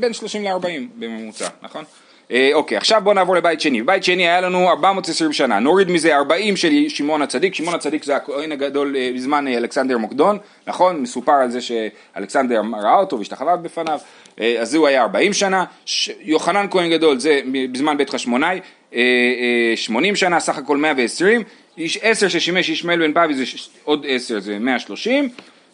בין 0.00 0.12
30 0.12 0.44
ל-40 0.44 0.66
בממוצע, 0.98 1.48
נכון? 1.62 1.84
אה, 2.30 2.50
אוקיי, 2.54 2.76
עכשיו 2.76 3.00
בואו 3.04 3.14
נעבור 3.14 3.36
לבית 3.36 3.60
שני. 3.60 3.82
בבית 3.82 4.04
שני 4.04 4.28
היה 4.28 4.40
לנו 4.40 4.70
420 4.70 5.32
שנה, 5.32 5.58
נוריד 5.58 5.90
מזה 5.90 6.16
40 6.16 6.56
של 6.56 6.88
שמעון 6.88 7.22
הצדיק, 7.22 7.54
שמעון 7.54 7.74
הצדיק 7.74 8.04
זה 8.04 8.16
הכהן 8.16 8.52
הגדול 8.52 8.96
אה, 8.96 9.10
בזמן 9.14 9.48
אה, 9.48 9.56
אלכסנדר 9.56 9.98
מוקדון, 9.98 10.38
נכון? 10.66 11.02
מסופר 11.02 11.32
על 11.32 11.50
זה 11.50 11.60
שאלכסנדר 11.60 12.62
ראה 12.82 12.98
אותו 12.98 13.18
והשתחווה 13.18 13.56
בפניו, 13.56 13.98
אה, 14.40 14.56
אז 14.60 14.74
הוא 14.74 14.86
היה 14.86 15.02
40 15.02 15.32
שנה, 15.32 15.64
ש... 15.84 16.10
יוחנן 16.20 16.66
כהן 16.70 16.90
גדול 16.90 17.18
זה 17.18 17.40
בזמן 17.72 17.96
בית 17.96 18.10
חשמונאי, 18.10 18.60
אה, 18.94 19.00
אה, 19.70 19.76
80 19.76 20.16
שנה, 20.16 20.40
סך 20.40 20.58
הכל 20.58 20.76
120, 20.76 21.42
איש 21.78 21.98
10 22.02 22.28
ששימש 22.28 22.68
ישמעאל 22.68 22.98
בן 22.98 23.12
פאבי 23.12 23.34
זה 23.34 23.44
עוד 23.84 24.06
10 24.08 24.40
זה 24.40 24.58
130, 24.58 25.28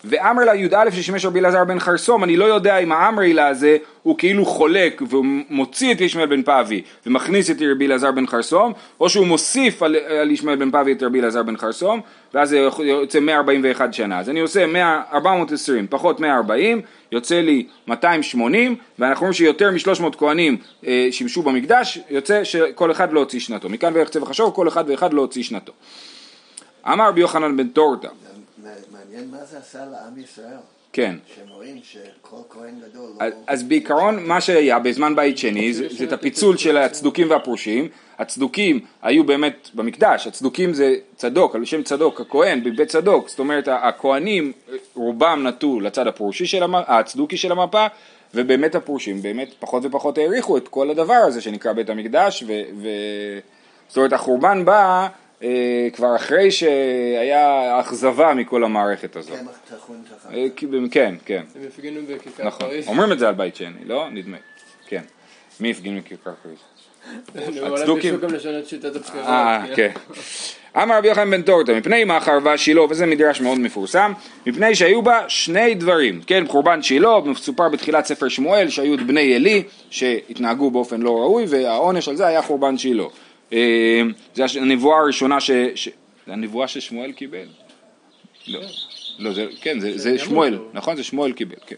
ואמר 0.08 0.44
לה 0.44 0.54
י"א 0.54 0.90
ששימש 0.90 1.24
רבי 1.24 1.40
אלעזר 1.40 1.64
בן 1.64 1.78
חרסום, 1.78 2.24
אני 2.24 2.36
לא 2.36 2.44
יודע 2.44 2.78
אם 2.78 2.92
האמרי 2.92 3.32
לה 3.32 3.48
הזה 3.48 3.76
הוא 4.02 4.18
כאילו 4.18 4.44
חולק 4.44 5.02
ומוציא 5.10 5.94
את 5.94 6.00
ישמעאל 6.00 6.26
בן 6.26 6.42
פאבי 6.42 6.82
ומכניס 7.06 7.50
את 7.50 7.56
רבי 7.70 7.86
אלעזר 7.86 8.12
בן 8.12 8.26
חרסום, 8.26 8.72
או 9.00 9.08
שהוא 9.08 9.26
מוסיף 9.26 9.82
על, 9.82 9.96
על 9.96 10.30
ישמעאל 10.30 10.56
בן 10.56 10.70
פאבי 10.70 10.92
את 10.92 11.02
רבי 11.02 11.20
אלעזר 11.20 11.42
בן 11.42 11.56
חרסום, 11.56 12.00
ואז 12.34 12.48
זה 12.48 12.58
יוצא 12.78 13.20
141 13.20 13.94
שנה. 13.94 14.18
אז 14.18 14.30
אני 14.30 14.40
עושה 14.40 14.66
100, 14.66 15.02
420 15.12 15.86
פחות 15.90 16.20
140, 16.20 16.80
יוצא 17.12 17.40
לי 17.40 17.66
280, 17.88 18.76
ואנחנו 18.98 19.20
רואים 19.20 19.32
שיותר 19.32 19.70
מ-300 19.70 20.16
כהנים 20.18 20.56
אה, 20.86 21.08
שימשו 21.10 21.42
במקדש, 21.42 21.98
יוצא 22.10 22.44
שכל 22.44 22.90
אחד 22.90 23.12
לא 23.12 23.20
הוציא 23.20 23.40
שנתו. 23.40 23.68
מכאן 23.68 23.92
ואיך 23.94 24.08
צבע 24.08 24.26
חשוב, 24.26 24.54
כל 24.54 24.68
אחד 24.68 24.84
ואחד 24.88 25.12
לא 25.12 25.20
הוציא 25.20 25.42
שנתו. 25.42 25.72
אמר 26.92 27.08
רבי 27.08 27.20
יוחנן 27.20 27.56
בן 27.56 27.68
טורטה, 27.68 28.08
מעניין 28.92 29.30
מה 29.30 29.44
זה 29.44 29.58
עשה 29.58 29.84
לעם 29.84 30.18
ישראל, 30.18 30.56
כן. 30.92 31.16
שהם 31.34 31.48
רואים 31.48 31.80
שכל 31.82 32.36
כהן 32.50 32.74
גדול 32.88 33.10
אז, 33.20 33.32
לא... 33.32 33.38
אז 33.46 33.62
בעיקרון 33.62 34.26
מה 34.26 34.40
שהיה 34.40 34.78
בזמן 34.78 35.16
בית 35.16 35.38
שני 35.38 35.72
זה, 35.72 35.88
זה 35.90 36.04
את 36.04 36.12
הפיצול 36.12 36.56
של 36.56 36.76
הצדוקים 36.76 37.30
והפרושים, 37.30 37.88
הצדוקים 38.18 38.80
היו 39.02 39.24
באמת 39.24 39.68
במקדש, 39.74 40.26
הצדוקים 40.26 40.74
זה 40.74 40.94
צדוק, 41.16 41.54
על 41.54 41.64
שם 41.64 41.82
צדוק, 41.82 42.20
הכהן 42.20 42.64
בבית 42.64 42.88
צדוק, 42.88 43.28
זאת 43.28 43.38
אומרת 43.38 43.68
הכהנים 43.68 44.52
רובם 44.94 45.46
נטו 45.46 45.80
לצד 45.80 46.06
הפרושי 46.06 46.46
של 46.46 46.62
המפה, 46.62 46.98
הצדוקי 46.98 47.36
של 47.36 47.52
המפה 47.52 47.86
ובאמת 48.34 48.74
הפרושים 48.74 49.22
באמת 49.22 49.48
פחות 49.58 49.82
ופחות 49.84 50.18
העריכו 50.18 50.56
את 50.56 50.68
כל 50.68 50.90
הדבר 50.90 51.14
הזה 51.26 51.40
שנקרא 51.40 51.72
בית 51.72 51.90
המקדש 51.90 52.44
ו... 52.46 52.52
ו... 52.82 52.88
זאת 53.88 53.96
אומרת 53.96 54.12
החורבן 54.12 54.64
בא 54.64 55.08
כבר 55.92 56.16
אחרי 56.16 56.50
שהיה 56.50 57.80
אכזבה 57.80 58.34
מכל 58.34 58.64
המערכת 58.64 59.16
הזאת. 59.16 59.38
תחת. 59.68 60.32
אה, 60.34 60.46
כן, 60.90 61.14
כן. 61.24 61.42
הם 61.54 61.62
הפגינו 61.68 62.00
בכיכר 62.08 62.44
נכון, 62.44 62.68
פריז. 62.68 62.88
אומרים 62.88 63.12
את 63.12 63.18
זה 63.18 63.28
על 63.28 63.34
בית 63.34 63.56
שני, 63.56 63.84
לא? 63.84 64.10
נדמה, 64.10 64.36
כן. 64.86 65.02
מי 65.60 65.70
הפגין 65.70 66.00
בכיכר 66.00 66.30
פריז? 66.42 66.58
הצדוקים. 67.72 68.18
אה, 69.16 69.64
כן. 69.76 69.90
אמר 70.82 70.98
רבי 70.98 71.08
יוחנן 71.08 71.30
בן 71.30 71.42
טורטה, 71.42 71.74
מפני 71.74 72.04
מה 72.04 72.20
חרבה 72.20 72.56
שילה, 72.56 72.82
וזה 72.82 73.06
מדרש 73.06 73.40
מאוד 73.40 73.58
מפורסם, 73.58 74.12
מפני 74.46 74.74
שהיו 74.74 75.02
בה 75.02 75.24
שני 75.28 75.74
דברים, 75.74 76.20
כן, 76.26 76.46
חורבן 76.46 76.82
שילה, 76.82 77.20
מסופר 77.24 77.68
בתחילת 77.68 78.06
ספר 78.06 78.28
שמואל, 78.28 78.68
שהיו 78.68 78.94
את 78.94 79.06
בני 79.06 79.34
עלי, 79.34 79.62
שהתנהגו 79.90 80.70
באופן 80.70 81.02
לא 81.02 81.10
ראוי, 81.10 81.44
והעונש 81.48 82.08
על 82.08 82.16
זה 82.16 82.26
היה 82.26 82.42
חורבן 82.42 82.78
שילה. 82.78 83.04
אה, 83.52 84.02
זה 84.34 84.44
הנבואה 84.60 84.98
הראשונה 84.98 85.40
ש... 85.40 85.50
ש- 85.74 85.88
זה 86.26 86.32
הנבואה 86.32 86.68
ששמואל 86.68 87.12
קיבל? 87.12 87.46
לא, 88.48 88.60
לא, 89.18 89.32
זה, 89.32 89.46
כן, 89.60 89.80
זה, 89.80 89.98
זה 89.98 90.18
שמואל, 90.18 90.58
נכון? 90.72 90.96
זה 90.96 91.04
שמואל 91.04 91.32
קיבל, 91.32 91.56
כן. 91.66 91.76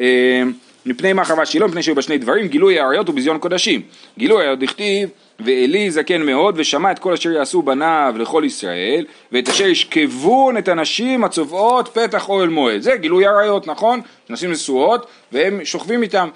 אה, 0.00 0.42
מפני 0.86 1.12
מה 1.12 1.24
חרבה 1.24 1.46
שילה, 1.46 1.66
מפני 1.66 1.82
שהיו 1.82 1.94
בה 1.94 2.02
שני 2.02 2.18
דברים, 2.18 2.48
גילוי 2.48 2.78
העריות 2.78 3.08
וביזיון 3.08 3.38
קודשים. 3.38 3.82
גילוי 4.18 4.40
העריות 4.40 4.58
דכתיב, 4.58 5.08
ועלי 5.40 5.90
זקן 5.90 6.22
מאוד, 6.22 6.54
ושמע 6.58 6.90
את 6.92 6.98
כל 6.98 7.12
אשר 7.12 7.32
יעשו 7.32 7.62
בניו 7.62 8.14
לכל 8.18 8.42
ישראל, 8.46 9.06
ואת 9.32 9.48
אשר 9.48 9.66
ישכבון 9.66 10.56
את 10.56 10.68
הנשים 10.68 11.24
הצובעות 11.24 11.88
פתח 11.88 12.28
אוהל 12.28 12.48
מועד. 12.48 12.80
זה 12.80 12.96
גילוי 12.96 13.26
עריות, 13.26 13.66
נכון? 13.66 14.00
נשים 14.30 14.50
נשואות, 14.50 15.06
והם 15.32 15.64
שוכבים 15.64 16.02
איתם. 16.02 16.28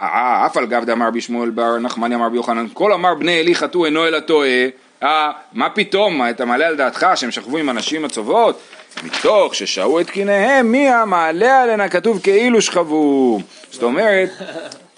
אה, 0.00 0.46
אף 0.46 0.56
על 0.56 0.66
גב 0.66 0.84
דאמר 0.84 1.06
רבי 1.06 1.20
שמואל 1.20 1.50
בר 1.50 1.78
נחמני 1.78 2.14
אמר 2.14 2.26
רבי 2.26 2.36
יוחנן, 2.36 2.66
כל 2.72 2.92
אמר 2.92 3.14
בני 3.14 3.38
עלי 3.38 3.54
חטאו 3.54 3.84
אינו 3.84 4.06
אלא 4.06 4.20
טועה. 4.20 4.66
אה, 5.02 5.30
מה 5.52 5.70
פתאום, 5.70 6.22
אתה 6.30 6.44
מעלה 6.44 6.66
על 6.66 6.76
דעתך 6.76 7.06
שהם 7.14 7.30
שכבו 7.30 7.58
עם 7.58 7.68
הנשים 7.68 8.04
הצובעות? 8.04 8.60
מתוך 9.04 9.54
ששהו 9.54 10.00
את 10.00 10.10
קיניהם, 10.10 10.72
מי 10.72 10.88
המעלה 10.88 11.62
עליהן 11.62 11.80
הכתוב 11.80 12.20
כאילו 12.22 12.62
שכבו. 12.62 13.40
זאת 13.70 13.82
אומרת, 13.82 14.30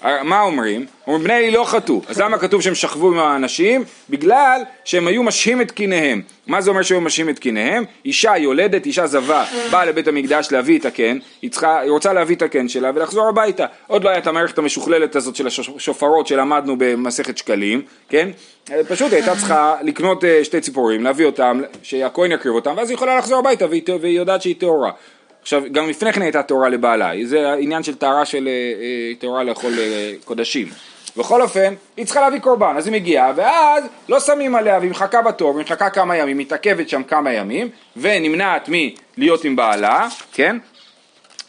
מה 0.03 0.41
אומרים? 0.41 0.85
אומרים 1.07 1.23
בני 1.23 1.51
לא 1.51 1.63
חטאו, 1.63 2.01
אז 2.07 2.19
למה 2.19 2.37
כתוב 2.37 2.61
שהם 2.61 2.75
שכבו 2.75 3.07
עם 3.07 3.19
האנשים? 3.19 3.83
בגלל 4.09 4.61
שהם 4.85 5.07
היו 5.07 5.23
משהים 5.23 5.61
את 5.61 5.71
קיניהם. 5.71 6.21
מה 6.47 6.61
זה 6.61 6.69
אומר 6.69 6.81
שהיו 6.81 7.01
משהים 7.01 7.29
את 7.29 7.39
קיניהם? 7.39 7.83
אישה 8.05 8.37
יולדת, 8.37 8.85
אישה 8.85 9.07
זבה, 9.07 9.45
באה 9.71 9.85
לבית 9.85 10.07
המקדש 10.07 10.47
להביא 10.51 10.79
את 10.79 10.85
הקן, 10.85 11.17
היא, 11.41 11.51
צריכה, 11.51 11.79
היא 11.79 11.91
רוצה 11.91 12.13
להביא 12.13 12.35
את 12.35 12.41
הקן 12.41 12.67
שלה 12.67 12.91
ולחזור 12.95 13.27
הביתה. 13.27 13.65
עוד 13.87 14.03
לא 14.03 14.09
הייתה 14.09 14.29
המערכת 14.29 14.57
המשוכללת 14.57 15.15
הזאת 15.15 15.35
של 15.35 15.47
השופרות 15.47 16.27
שלמדנו 16.27 16.75
במסכת 16.77 17.37
שקלים, 17.37 17.81
כן? 18.09 18.29
פשוט 18.87 19.11
היא 19.11 19.17
הייתה 19.17 19.35
צריכה 19.35 19.75
לקנות 19.81 20.23
אה, 20.23 20.43
שתי 20.43 20.61
ציפורים, 20.61 21.03
להביא 21.03 21.25
אותם, 21.25 21.61
שהכהן 21.83 22.31
יקריב 22.31 22.55
אותם, 22.55 22.73
ואז 22.77 22.89
היא 22.89 22.95
יכולה 22.95 23.17
לחזור 23.17 23.39
הביתה 23.39 23.65
והיא, 23.65 23.83
והיא 24.01 24.17
יודעת 24.17 24.41
שהיא 24.41 24.55
טהורה. 24.59 24.91
עכשיו, 25.43 25.63
גם 25.71 25.89
לפני 25.89 26.13
כן 26.13 26.21
הייתה 26.21 26.43
טהורה 26.43 26.69
לבעלה, 26.69 27.11
זה 27.23 27.49
העניין 27.51 27.83
של 27.83 27.95
טהרה 27.95 28.25
של 28.25 28.47
אה, 28.47 28.51
אה, 28.51 29.15
טהורה 29.19 29.43
לאכול 29.43 29.79
אה, 29.79 30.13
קודשים. 30.25 30.67
בכל 31.17 31.41
אופן, 31.41 31.73
היא 31.97 32.05
צריכה 32.05 32.21
להביא 32.21 32.39
קורבן, 32.39 32.73
אז 32.77 32.87
היא 32.87 32.93
מגיעה, 32.93 33.31
ואז 33.35 33.83
לא 34.09 34.19
שמים 34.19 34.55
עליה, 34.55 34.79
והיא 34.79 34.91
מחכה 34.91 35.21
בתור, 35.21 35.55
והיא 35.55 35.65
מחכה 35.65 35.89
כמה 35.89 36.17
ימים, 36.17 36.37
מתעכבת 36.37 36.89
שם 36.89 37.03
כמה 37.03 37.33
ימים, 37.33 37.69
ונמנעת 37.97 38.69
מלהיות 39.17 39.43
עם 39.43 39.55
בעלה, 39.55 40.07
כן? 40.33 40.57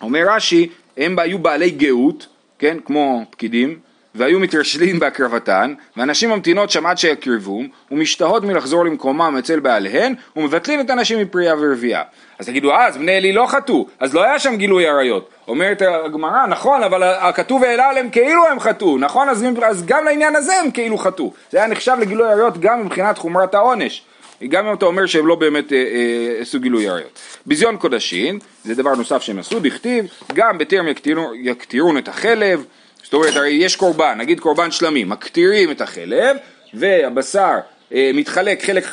אומר 0.00 0.24
רש"י, 0.28 0.68
הם 0.96 1.18
היו 1.18 1.38
בעלי 1.38 1.70
גאות, 1.70 2.26
כן? 2.58 2.76
כמו 2.84 3.24
פקידים, 3.30 3.78
והיו 4.14 4.40
מתרשלים 4.40 4.98
בהקרבתן, 4.98 5.74
והנשים 5.96 6.30
ממתינות 6.30 6.70
שם 6.70 6.86
עד 6.86 6.98
שיקריבום, 6.98 7.68
ומשתהות 7.90 8.44
מלחזור 8.44 8.84
למקומם 8.84 9.36
אצל 9.38 9.60
בעליהן, 9.60 10.14
ומבטלים 10.36 10.80
את 10.80 10.90
הנשים 10.90 11.18
מפרייה 11.20 11.54
ורבייה. 11.58 12.02
אז 12.38 12.46
תגידו, 12.46 12.70
אה, 12.70 12.86
אז 12.86 12.96
בני 12.96 13.16
עלי 13.16 13.32
לא 13.32 13.46
חטאו, 13.46 13.86
אז 14.00 14.14
לא 14.14 14.24
היה 14.24 14.38
שם 14.38 14.56
גילוי 14.56 14.86
עריות. 14.86 15.28
אומרת 15.48 15.82
הגמרא, 16.04 16.46
נכון, 16.46 16.82
אבל 16.82 17.02
הכתוב 17.02 17.64
העלה 17.64 17.88
עליהם 17.88 18.10
כאילו 18.10 18.46
הם 18.46 18.60
חטאו, 18.60 18.98
נכון? 18.98 19.28
אז, 19.28 19.44
אז 19.62 19.86
גם 19.86 20.04
לעניין 20.04 20.36
הזה 20.36 20.52
הם 20.56 20.70
כאילו 20.70 20.98
חטאו. 20.98 21.32
זה 21.50 21.58
היה 21.58 21.66
נחשב 21.66 21.96
לגילוי 22.00 22.28
עריות 22.28 22.58
גם 22.58 22.86
מבחינת 22.86 23.18
חומרת 23.18 23.54
העונש. 23.54 24.02
גם 24.48 24.66
אם 24.66 24.74
אתה 24.74 24.86
אומר 24.86 25.06
שהם 25.06 25.26
לא 25.26 25.34
באמת 25.34 25.72
אה, 25.72 25.78
אה, 25.78 26.40
עשו 26.40 26.60
גילוי 26.60 26.88
עריות. 26.88 27.18
ביזיון 27.46 27.76
קודשין, 27.76 28.38
זה 28.64 28.74
דבר 28.74 28.94
נוסף 28.94 29.22
שהם 29.22 29.38
עשו, 29.38 29.60
דכתיב, 29.60 30.06
גם 30.34 30.58
בטרם 30.58 30.86
יקטירון 31.34 31.98
את 31.98 32.08
החלב, 32.08 32.64
זאת 33.04 33.14
אומרת, 33.14 33.36
הרי 33.36 33.50
יש 33.50 33.76
קורבן, 33.76 34.14
נגיד 34.18 34.40
קורבן 34.40 34.70
שלמים, 34.70 35.08
מקטירים 35.08 35.70
את 35.70 35.80
החלב, 35.80 36.36
והבשר 36.74 37.58
אה, 37.94 38.10
מתחלק 38.14 38.62
חלק 38.62 38.84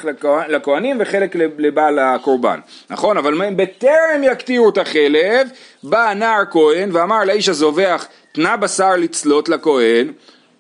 לכהנים 0.48 0.98
וחלק 1.00 1.36
לבעל 1.58 2.00
הקורבן, 2.00 2.60
נכון? 2.90 3.18
אבל 3.18 3.56
בטרם 3.56 4.24
יקטירו 4.24 4.70
את 4.70 4.78
החלב, 4.78 5.48
בא 5.84 6.14
נער 6.14 6.44
כהן 6.52 6.90
ואמר 6.94 7.24
לאיש 7.24 7.50
הזובח, 7.50 8.08
תנה 8.32 8.58
בשר 8.58 8.96
לצלות 8.96 9.50
לכהן, 9.50 10.12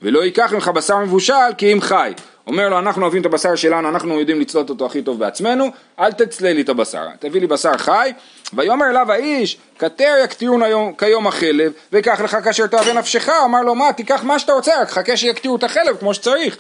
ולא 0.01 0.23
ייקח 0.23 0.53
ממך 0.53 0.67
בשר 0.67 0.97
מבושל 0.99 1.33
כי 1.57 1.73
אם 1.73 1.81
חי. 1.81 2.11
אומר 2.51 2.69
לו, 2.69 2.79
אנחנו 2.79 3.01
אוהבים 3.01 3.21
את 3.21 3.25
הבשר 3.25 3.55
שלנו, 3.55 3.89
אנחנו 3.89 4.19
יודעים 4.19 4.41
לצלות 4.41 4.69
אותו 4.69 4.85
הכי 4.85 5.01
טוב 5.01 5.19
בעצמנו, 5.19 5.65
אל 5.99 6.11
תצלה 6.11 6.53
לי 6.53 6.61
את 6.61 6.69
הבשר, 6.69 7.07
תביא 7.19 7.41
לי 7.41 7.47
בשר 7.47 7.77
חי. 7.77 8.11
ויאמר 8.53 8.89
אליו 8.89 9.11
האיש, 9.11 9.57
כתר 9.79 10.15
יקטירון 10.23 10.63
היום, 10.63 10.93
כיום 10.93 11.27
החלב, 11.27 11.71
וקח 11.93 12.21
לך 12.21 12.37
כאשר 12.43 12.67
תאווה 12.67 12.93
נפשך. 12.93 13.29
אמר 13.45 13.61
לו, 13.61 13.75
מה, 13.75 13.93
תיקח 13.93 14.23
מה 14.23 14.39
שאתה 14.39 14.53
רוצה, 14.53 14.81
רק 14.81 14.89
חכה 14.89 15.17
שיקטירו 15.17 15.55
את 15.55 15.63
החלב 15.63 15.97
כמו 15.99 16.13
שצריך. 16.13 16.57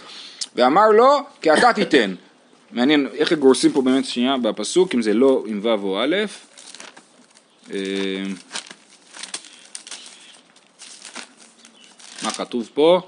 ואמר 0.55 0.89
לו, 0.89 1.19
כי 1.41 1.53
אתה 1.53 1.73
תיתן. 1.73 2.15
מעניין 2.71 3.07
איך 3.17 3.33
גורסים 3.33 3.71
פה 3.71 3.81
באמת 3.81 4.05
שנייה 4.05 4.37
בפסוק, 4.37 4.95
אם 4.95 5.01
זה 5.01 5.13
לא 5.13 5.43
עם 5.47 5.59
ו' 5.63 5.83
או 5.83 5.99
א'. 6.03 6.15
מה 12.23 12.31
כתוב 12.31 12.69
פה? 12.73 13.01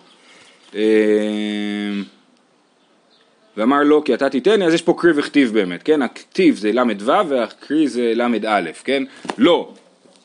ואמר 3.57 3.83
לו 3.83 4.03
כי 4.03 4.13
אתה 4.13 4.29
תיתני, 4.29 4.65
אז 4.65 4.73
יש 4.73 4.81
פה 4.81 4.95
קרי 4.97 5.11
וכתיב 5.15 5.53
באמת, 5.53 5.83
כן? 5.83 6.01
הכתיב 6.01 6.55
זה 6.55 6.71
ל"ו 6.71 7.29
והקרי 7.29 7.87
זה 7.87 8.11
ל"א, 8.15 8.71
כן? 8.83 9.03
לא, 9.37 9.71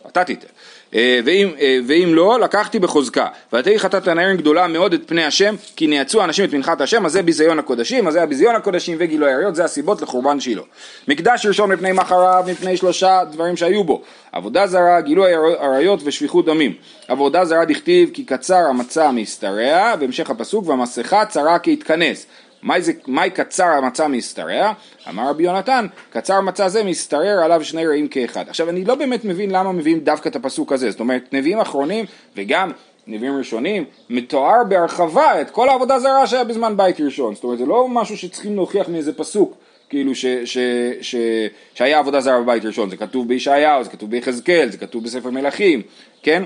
אתה 0.07 0.25
תיתן. 0.25 0.47
אה, 0.95 1.21
ואם, 1.25 1.49
אה, 1.61 1.79
ואם 1.87 2.15
לא, 2.15 2.41
לקחתי 2.41 2.79
בחוזקה. 2.79 3.27
ותהי 3.53 3.79
חטאת 3.79 4.09
הנערים 4.09 4.37
גדולה 4.37 4.67
מאוד 4.67 4.93
את 4.93 5.01
פני 5.07 5.25
השם, 5.25 5.55
כי 5.77 5.87
נעצו 5.87 6.25
אנשים 6.25 6.45
את 6.45 6.55
מנחת 6.55 6.81
השם, 6.81 7.07
אז 7.07 7.13
זה 7.13 7.23
ביזיון 7.23 7.59
הקודשים, 7.59 8.09
אז 8.09 8.13
זה 8.13 8.23
הביזיון 8.23 8.55
הקודשים 8.55 8.97
וגילוי 9.01 9.33
עריות, 9.33 9.55
זה 9.55 9.65
הסיבות 9.65 10.03
לחורבן 10.03 10.41
שילה. 10.41 10.63
מקדש 11.09 11.47
ראשון 11.47 11.73
מפני 11.73 11.93
מחריו, 11.93 12.45
מפני 12.47 12.77
שלושה 12.77 13.21
דברים 13.33 13.57
שהיו 13.57 13.85
בו. 13.85 14.03
עבודה 14.33 14.67
זרה, 14.67 15.01
גילוי 15.01 15.33
עריות 15.59 16.01
ושפיכות 16.05 16.47
דמים. 16.47 16.75
עבודה 17.09 17.45
זרה 17.45 17.65
דכתיב 17.65 18.11
כי 18.13 18.25
קצר 18.25 18.67
המצה 18.69 19.11
משתרע, 19.13 19.95
והמשך 20.01 20.31
הפסוק, 20.31 20.69
והמסכה 20.69 21.25
צרה 21.25 21.59
כי 21.59 21.73
יתכנס. 21.73 22.27
מהי, 22.63 22.81
מהי 23.07 23.31
קצר 23.31 23.65
המצה 23.65 24.09
משתרע? 24.09 24.73
אמר 25.09 25.31
רבי 25.31 25.43
יונתן, 25.43 25.87
קצר 26.11 26.41
מצה 26.41 26.69
זה 26.69 26.85
משתרר 26.85 27.43
עליו 27.45 27.65
שני 27.65 27.87
רעים 27.87 28.09
כאחד. 28.09 28.49
עכשיו 28.49 28.69
אני 28.69 28.85
לא 28.85 28.95
באמת 28.95 29.25
מבין 29.25 29.51
למה 29.51 29.73
מביאים 29.73 30.01
דווקא 30.01 30.29
את 30.29 30.37
הפסוק 30.37 30.73
הזה, 30.73 30.91
זאת 30.91 31.01
אומרת 31.01 31.33
נביאים 31.33 31.61
אחרונים 31.61 32.05
וגם 32.37 32.71
נביאים 33.07 33.39
ראשונים, 33.39 33.85
מתואר 34.11 34.65
בהרחבה 34.69 35.41
את 35.41 35.51
כל 35.51 35.69
העבודה 35.69 35.99
זרה 35.99 36.27
שהיה 36.27 36.45
בזמן 36.45 36.77
בית 36.77 37.01
ראשון, 37.01 37.35
זאת 37.35 37.45
אומרת 37.45 37.59
זה 37.59 37.67
לא 37.67 37.89
משהו 37.89 38.17
שצריכים 38.17 38.55
להוכיח 38.55 38.89
מאיזה 38.89 39.13
פסוק, 39.13 39.55
כאילו 39.89 40.15
ש, 40.15 40.27
ש, 40.27 40.59
ש, 41.01 41.17
שהיה 41.75 41.99
עבודה 41.99 42.21
זרה 42.21 42.41
בבית 42.41 42.65
ראשון, 42.65 42.91
זה 42.91 42.97
כתוב 42.97 43.29
בישעיהו, 43.29 43.85
זה 43.85 43.91
כתוב 43.91 44.11
ביחזקאל, 44.11 44.69
זה 44.71 44.79
כתוב 44.79 45.05
בספר 45.05 45.31
מלכים, 45.31 45.83
כן? 46.23 46.43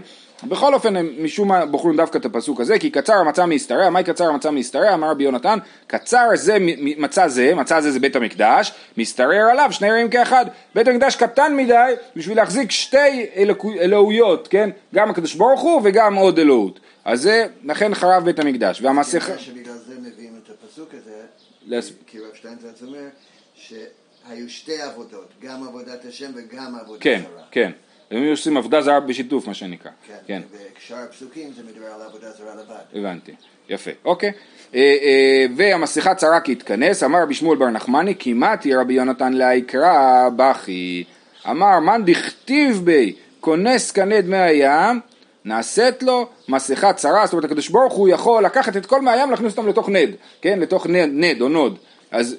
בכל 0.48 0.74
אופן 0.74 0.96
הם 0.96 1.08
משום 1.18 1.48
מה 1.48 1.66
בוחרים 1.66 1.96
דווקא 1.96 2.18
את 2.18 2.24
הפסוק 2.24 2.60
הזה 2.60 2.78
כי 2.78 2.90
קצר 2.90 3.12
המצה 3.12 3.46
מהשתרע, 3.46 3.90
מהי 3.90 4.04
קצר 4.04 4.24
המצה 4.24 4.50
מהשתרע? 4.50 4.94
אמר 4.94 5.10
רבי 5.10 5.24
יונתן 5.24 5.58
קצר 5.86 6.28
זה 6.34 6.56
מצה 6.98 7.28
זה, 7.28 7.54
מצה 7.54 7.80
זה 7.80 7.90
זה 7.90 8.00
בית 8.00 8.16
המקדש, 8.16 8.72
משתרר 8.96 9.50
עליו 9.50 9.68
שני 9.70 9.90
רעים 9.90 10.10
כאחד, 10.10 10.46
בית 10.74 10.88
המקדש 10.88 11.16
קטן 11.16 11.56
מדי 11.56 11.92
בשביל 12.16 12.36
להחזיק 12.36 12.70
שתי 12.70 13.26
אלוקו, 13.36 13.72
אלוהויות, 13.72 14.48
כן? 14.48 14.70
גם 14.94 15.10
הקדוש 15.10 15.34
ברוך 15.34 15.60
הוא 15.60 15.80
וגם 15.84 16.14
עוד 16.14 16.38
אלוהות, 16.38 16.80
אז 17.04 17.22
זה 17.22 17.46
לכן 17.64 17.94
חרב 17.94 18.24
בית 18.24 18.38
המקדש 18.38 18.82
והמסכה 18.82 19.38
שבגלל 19.38 19.74
זה 19.74 19.94
מביאים 19.98 20.32
את 20.44 20.50
הפסוק 20.50 20.88
הזה, 20.94 21.80
כי 22.06 22.18
רב 22.18 22.34
שטיינזרץ 22.34 22.82
אומר 22.82 23.08
שהיו 23.54 24.48
שתי 24.48 24.82
עבודות, 24.82 25.28
גם 25.42 25.64
עבודת 25.68 26.04
השם 26.04 26.30
וגם 26.34 26.74
עבודה 26.80 27.00
כן. 27.00 27.22
כן, 27.50 27.70
הם 28.12 28.30
עושים 28.30 28.56
עבודה 28.56 28.82
זרה 28.82 29.00
בשיתוף 29.00 29.46
מה 29.46 29.54
שנקרא, 29.54 29.90
כן. 30.26 30.42
ובשאר 30.50 30.96
הפסוקים 30.96 31.52
זה 31.56 31.62
מדבר 31.62 31.86
על 31.86 32.02
עבודה 32.02 32.30
זרה 32.30 32.54
לבד. 32.54 32.98
הבנתי, 32.98 33.32
יפה, 33.68 33.90
אוקיי. 34.04 34.32
אה, 34.74 34.96
אה, 35.02 35.46
והמסכה 35.56 36.14
צרה 36.14 36.40
כי 36.40 36.52
התכנס, 36.52 37.02
אמר 37.02 37.22
רבי 37.22 37.34
שמואל 37.34 37.58
בר 37.58 37.70
נחמני, 37.70 38.14
כמעטי 38.18 38.74
רבי 38.74 38.94
יונתן 38.94 39.32
להיקרא 39.32 40.28
בכי. 40.36 41.04
אמר, 41.50 41.80
מאן 41.80 42.04
דכתיב 42.04 42.80
בי, 42.84 43.14
כונס 43.40 43.90
קנה 43.90 44.20
דמי 44.20 44.36
הים, 44.36 45.00
נעשית 45.44 46.02
לו 46.02 46.28
מסכה 46.48 46.92
צרה, 46.92 47.26
זאת 47.26 47.32
אומרת 47.32 47.44
הקדוש 47.44 47.68
ברוך 47.68 47.92
הוא 47.92 48.08
יכול 48.08 48.44
לקחת 48.44 48.76
את 48.76 48.86
כל 48.86 49.00
מי 49.00 49.10
הים 49.10 49.28
ולהכניס 49.28 49.58
אותם 49.58 49.68
לתוך 49.68 49.88
נד, 49.88 50.10
כן, 50.42 50.60
לתוך 50.60 50.86
נד, 50.86 51.10
נד 51.12 51.40
או 51.40 51.48
נוד. 51.48 51.78
אז 52.10 52.36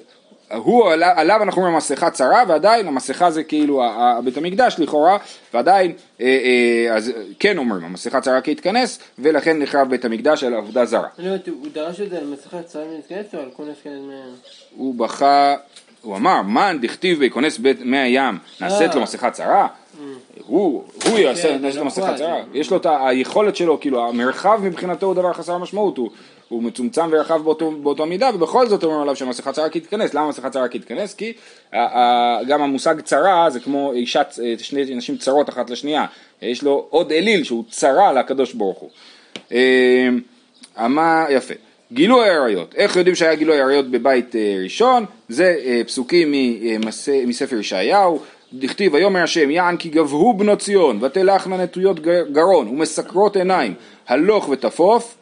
הוא, 0.52 0.90
עליו, 0.90 1.12
עליו 1.16 1.42
אנחנו 1.42 1.62
אומרים 1.62 1.76
מסכה 1.76 2.10
צרה, 2.10 2.42
ועדיין 2.48 2.88
המסכה 2.88 3.30
זה 3.30 3.44
כאילו 3.44 3.82
בית 4.24 4.36
המקדש 4.36 4.76
לכאורה, 4.78 5.18
ועדיין, 5.54 5.92
אה, 6.20 6.26
אה, 6.26 6.96
אז 6.96 7.12
כן 7.38 7.58
אומרים, 7.58 7.84
המסכה 7.84 8.20
צרה 8.20 8.40
כהתכנס, 8.40 8.98
ולכן 9.18 9.58
נחרב 9.58 9.88
בית 9.90 10.04
המקדש 10.04 10.44
על 10.44 10.54
עבודה 10.54 10.84
זרה. 10.84 11.08
הוא 11.16 11.68
דרש 11.72 12.00
את 12.00 12.10
זה 12.10 12.18
על 12.18 12.26
מסכת 12.26 12.66
צרה 12.66 12.84
מתכנס 12.98 13.26
או 13.34 13.38
על 13.38 13.48
כונס 13.56 13.76
כנד 13.82 13.92
מהם? 13.92 14.34
הוא 14.76 14.94
בכה, 14.94 15.54
הוא 16.02 16.16
אמר, 16.16 16.42
מאן 16.42 16.78
דכתיב 16.80 17.24
ביה 17.24 17.37
כונס 17.37 17.58
כנד 17.58 17.80
מי 17.80 17.98
הים, 17.98 18.38
נעשית 18.60 18.90
אה. 18.90 18.94
לו 18.94 19.02
מסכה 19.02 19.30
צרה? 19.30 19.66
הוא, 20.46 20.84
הוא 21.04 21.18
יעשה, 21.18 21.48
כן, 21.48 21.62
נעשית 21.62 21.80
לו 21.80 21.84
מסכה. 21.84 22.14
צרה, 22.16 22.36
יש 22.54 22.70
לו 22.70 22.76
את 22.76 22.86
היכולת 23.00 23.56
שלו, 23.56 23.80
כאילו 23.80 24.08
המרחב 24.08 24.60
מבחינתו 24.62 25.06
הוא 25.06 25.14
דבר 25.14 25.32
חסר 25.32 25.58
משמעות, 25.58 25.96
הוא, 25.96 26.10
הוא 26.48 26.62
מצומצם 26.62 27.08
ורחב 27.12 27.42
באותו, 27.42 27.70
באותו 27.70 28.06
מידה, 28.06 28.30
ובכל 28.34 28.68
זאת 28.68 28.84
אומרים 28.84 29.00
עליו 29.00 29.16
שמסכה 29.16 29.52
צרה 29.52 29.68
כי 29.68 29.80
תתכנס, 29.80 30.14
למה 30.14 30.28
מסכה 30.28 30.50
צרה 30.50 30.68
כי 30.68 30.78
תתכנס? 30.78 31.14
כי 31.14 31.32
גם 32.46 32.62
המושג 32.62 33.00
צרה 33.00 33.50
זה 33.50 33.60
כמו 33.60 33.92
אישה, 33.92 34.22
אה, 34.42 34.54
שני 34.58 34.94
נשים 34.94 35.16
צרות 35.16 35.48
אחת 35.48 35.70
לשנייה, 35.70 36.06
יש 36.42 36.62
לו 36.62 36.86
עוד 36.90 37.12
אליל 37.12 37.44
שהוא 37.44 37.64
צרה 37.70 38.12
לקדוש 38.12 38.52
ברוך 38.52 38.78
הוא. 38.78 38.90
אה, 39.52 40.08
אמר, 40.84 41.24
יפה. 41.30 41.54
גילוי 41.92 42.28
עריות, 42.28 42.74
איך 42.74 42.96
יודעים 42.96 43.16
שהיה 43.16 43.34
גילוי 43.34 43.60
עריות 43.60 43.90
בבית 43.90 44.36
אה, 44.36 44.58
ראשון? 44.62 45.04
זה 45.28 45.56
אה, 45.64 45.80
פסוקים 45.86 46.34
מספר 47.26 47.56
ישעיהו, 47.56 48.20
דכתיב 48.52 48.94
ויאמר 48.94 49.22
השם 49.22 49.50
יען 49.50 49.76
כי 49.76 49.88
גבהו 49.88 50.34
בנות 50.34 50.58
ציון 50.58 50.98
ותלכנה 51.04 51.56
נטויות 51.56 52.00
גר- 52.00 52.26
גרון 52.32 52.68
ומסקרות 52.68 53.36
עיניים 53.36 53.74
הלוך 54.08 54.48
ותפוף 54.48 55.16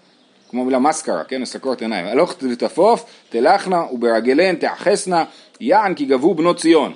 כמו 0.52 0.64
מילה 0.64 0.78
מסקרה, 0.78 1.24
כן, 1.24 1.42
מסקרות 1.42 1.82
עיניים, 1.82 2.06
הלוך 2.06 2.34
ותפוף 2.42 3.04
תלכנה 3.30 3.82
וברגליהן 3.92 4.56
תאחסנה 4.56 5.24
יען 5.60 5.94
כי 5.94 6.04
גבהו 6.04 6.34
בנות 6.34 6.56
ציון 6.56 6.92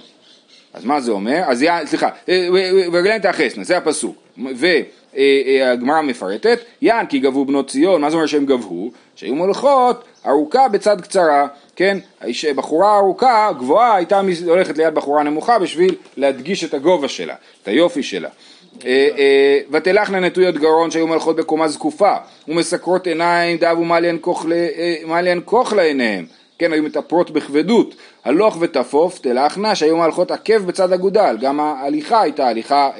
אז 0.74 0.84
מה 0.84 1.00
זה 1.00 1.10
אומר? 1.10 1.42
אז 1.46 1.62
יען, 1.62 1.86
סליחה, 1.86 2.08
אה, 2.28 2.48
ורגליהן 2.92 3.20
תאחסנה, 3.20 3.64
זה 3.64 3.76
הפסוק. 3.76 4.16
והגמרא 4.56 6.00
מפרטת, 6.00 6.58
יען 6.82 7.06
כי 7.06 7.18
גבו 7.18 7.44
בנות 7.44 7.70
ציון, 7.70 8.00
מה 8.00 8.10
זה 8.10 8.16
אומר 8.16 8.26
שהם 8.26 8.46
גבו? 8.46 8.90
שהיו 9.16 9.34
מולכות 9.34 10.04
ארוכה 10.26 10.68
בצד 10.68 11.00
קצרה, 11.00 11.46
כן? 11.76 11.98
בחורה 12.56 12.96
ארוכה, 12.96 13.50
גבוהה, 13.58 13.96
הייתה 13.96 14.20
הולכת 14.46 14.78
ליד 14.78 14.94
בחורה 14.94 15.22
נמוכה 15.22 15.58
בשביל 15.58 15.94
להדגיש 16.16 16.64
את 16.64 16.74
הגובה 16.74 17.08
שלה, 17.08 17.34
את 17.62 17.68
היופי 17.68 18.02
שלה. 18.02 18.28
אה, 18.84 19.08
אה, 19.18 19.58
ותלכנה 19.70 20.20
נטויות 20.20 20.54
גרון 20.54 20.90
שהיו 20.90 21.06
מלכות 21.06 21.36
בקומה 21.36 21.68
זקופה 21.68 22.14
ומסקרות 22.48 23.06
עיניים 23.06 23.58
דאבו 23.58 23.84
מליין 23.84 24.18
כוך 25.44 25.72
אה, 25.72 25.76
לעיניהם 25.76 26.26
כן, 26.58 26.72
היו 26.72 26.82
מתאפרות 26.82 27.30
בכבדות. 27.30 27.94
הלוך 28.24 28.56
ותפוף 28.60 29.18
תלכנה 29.18 29.74
שהיו 29.74 29.96
מהלכות 29.96 30.30
עקב 30.30 30.58
בצד 30.58 30.92
אגודל, 30.92 31.36
גם 31.40 31.60
ההליכה 31.60 32.20
הייתה 32.20 32.48
הליכה, 32.48 32.90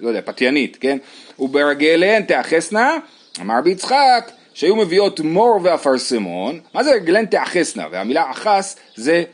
לא 0.00 0.08
יודע, 0.08 0.20
פתיינית, 0.24 0.76
כן? 0.80 0.98
וברגליהן 1.38 2.22
תאחסנה, 2.22 2.96
אמר 3.40 3.58
רבי 3.58 3.70
יצחק, 3.70 4.30
שהיו 4.54 4.76
מביאות 4.76 5.20
מור 5.20 5.60
ואפרסמון, 5.62 6.60
מה 6.74 6.84
זה 6.84 6.92
רגליהן 6.92 7.26
תאחסנה? 7.26 7.86
והמילה 7.90 8.30
אחס 8.30 8.76
זה 8.96 9.24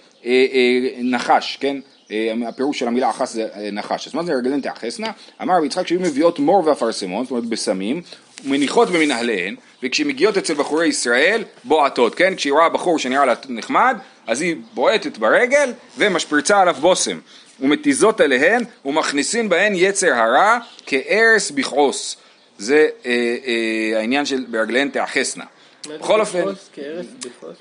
נחש, 1.02 1.58
כן? 1.60 1.76
אה, 2.10 2.32
הפירוש 2.48 2.78
של 2.78 2.88
המילה 2.88 3.10
אחס 3.10 3.32
זה 3.32 3.46
אה, 3.54 3.70
נחש. 3.70 4.06
אז 4.06 4.14
מה 4.14 4.22
זה 4.22 4.32
רגליהן 4.32 4.60
תאחסנה? 4.60 5.10
אמר 5.42 5.56
רבי 5.56 5.66
יצחק 5.66 5.86
שהיו 5.86 6.00
מביאות 6.00 6.38
מור 6.38 6.66
ואפרסמון, 6.66 7.24
זאת 7.24 7.30
אומרת 7.30 7.44
בסמים, 7.44 8.02
מניחות 8.44 8.90
במנהליהן, 8.90 9.56
וכשמגיעות 9.82 10.36
אצל 10.36 10.54
בחורי 10.54 10.86
ישראל, 10.86 11.44
בועטות, 11.64 12.14
כן? 12.14 12.34
כשהיא 12.36 12.52
רואה 12.52 12.68
בחור 12.68 12.98
שנראה 12.98 13.24
לה 13.24 13.34
נחמד, 13.48 13.96
אז 14.26 14.40
היא 14.40 14.56
בועטת 14.74 15.18
ברגל 15.18 15.72
ומשפריצה 15.98 16.60
עליו 16.60 16.74
בושם. 16.74 17.18
ומתיזות 17.60 18.20
עליהן 18.20 18.64
ומכניסין 18.84 19.48
בהן 19.48 19.72
יצר 19.76 20.14
הרע 20.14 20.58
כארס 20.86 21.50
בכעוס. 21.50 22.16
זה 22.58 22.88
אה, 23.06 23.36
אה, 23.46 23.98
העניין 23.98 24.26
של 24.26 24.44
ברגליהן 24.48 24.88
תאחסנה. 24.88 25.44
בכל 25.88 26.20
אופן. 26.20 26.44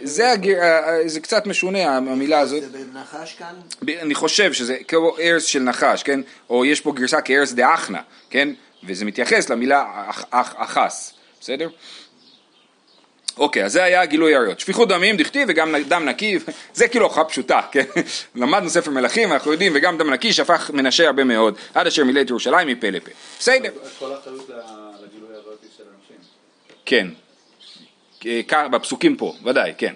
זה, 0.03 0.31
הגר, 0.31 0.59
אה, 0.61 1.07
זה 1.07 1.19
קצת 1.19 1.47
משונה 1.47 1.97
המילה 1.97 2.39
הזאת. 2.39 2.61
זה 2.61 2.77
בנחש 2.77 3.35
כאן? 3.39 3.55
אני 4.01 4.15
חושב 4.15 4.53
שזה 4.53 4.77
כמו 4.87 5.17
ארס 5.19 5.43
של 5.43 5.59
נחש, 5.59 6.03
כן? 6.03 6.19
או 6.49 6.65
יש 6.65 6.81
פה 6.81 6.91
גרסה 6.91 7.21
כארס 7.21 7.51
דאחנה, 7.51 8.01
כן? 8.29 8.49
וזה 8.83 9.05
מתייחס 9.05 9.49
למילה 9.49 9.85
אח, 10.09 10.25
אח, 10.29 10.53
אחס, 10.57 11.13
בסדר? 11.41 11.69
אוקיי, 13.37 13.65
אז 13.65 13.71
זה 13.71 13.83
היה 13.83 14.05
גילוי 14.05 14.35
עריות. 14.35 14.59
שפיכות 14.59 14.89
דמים, 14.89 15.17
דכתיב, 15.17 15.47
וגם 15.51 15.75
דם 15.87 16.05
נקי, 16.05 16.39
זה 16.73 16.87
כאילו 16.87 17.05
הוכחה 17.05 17.23
פשוטה, 17.23 17.61
כן? 17.71 17.85
למדנו 18.35 18.69
ספר 18.69 18.91
מלכים, 18.91 19.33
אנחנו 19.33 19.51
יודעים, 19.51 19.71
וגם 19.75 19.97
דם 19.97 20.13
נקי 20.13 20.33
שפך 20.33 20.71
מנשה 20.73 21.07
הרבה 21.07 21.23
מאוד, 21.23 21.57
עד 21.73 21.87
אשר 21.87 22.03
מילא 22.03 22.21
את 22.21 22.29
ירושלים 22.29 22.67
מפה 22.67 22.89
לפה. 22.89 23.11
בסדר. 23.39 23.71
כל 23.99 24.13
האחריות 24.13 24.49
לגילוי 25.03 25.29
העריות 25.35 25.59
היא 25.63 25.69
של 25.77 25.83
אנשים. 25.83 26.17
כן. 26.85 27.07
אה, 28.25 28.67
בפסוקים 28.67 29.15
פה, 29.15 29.33
ודאי, 29.43 29.73
כן. 29.77 29.93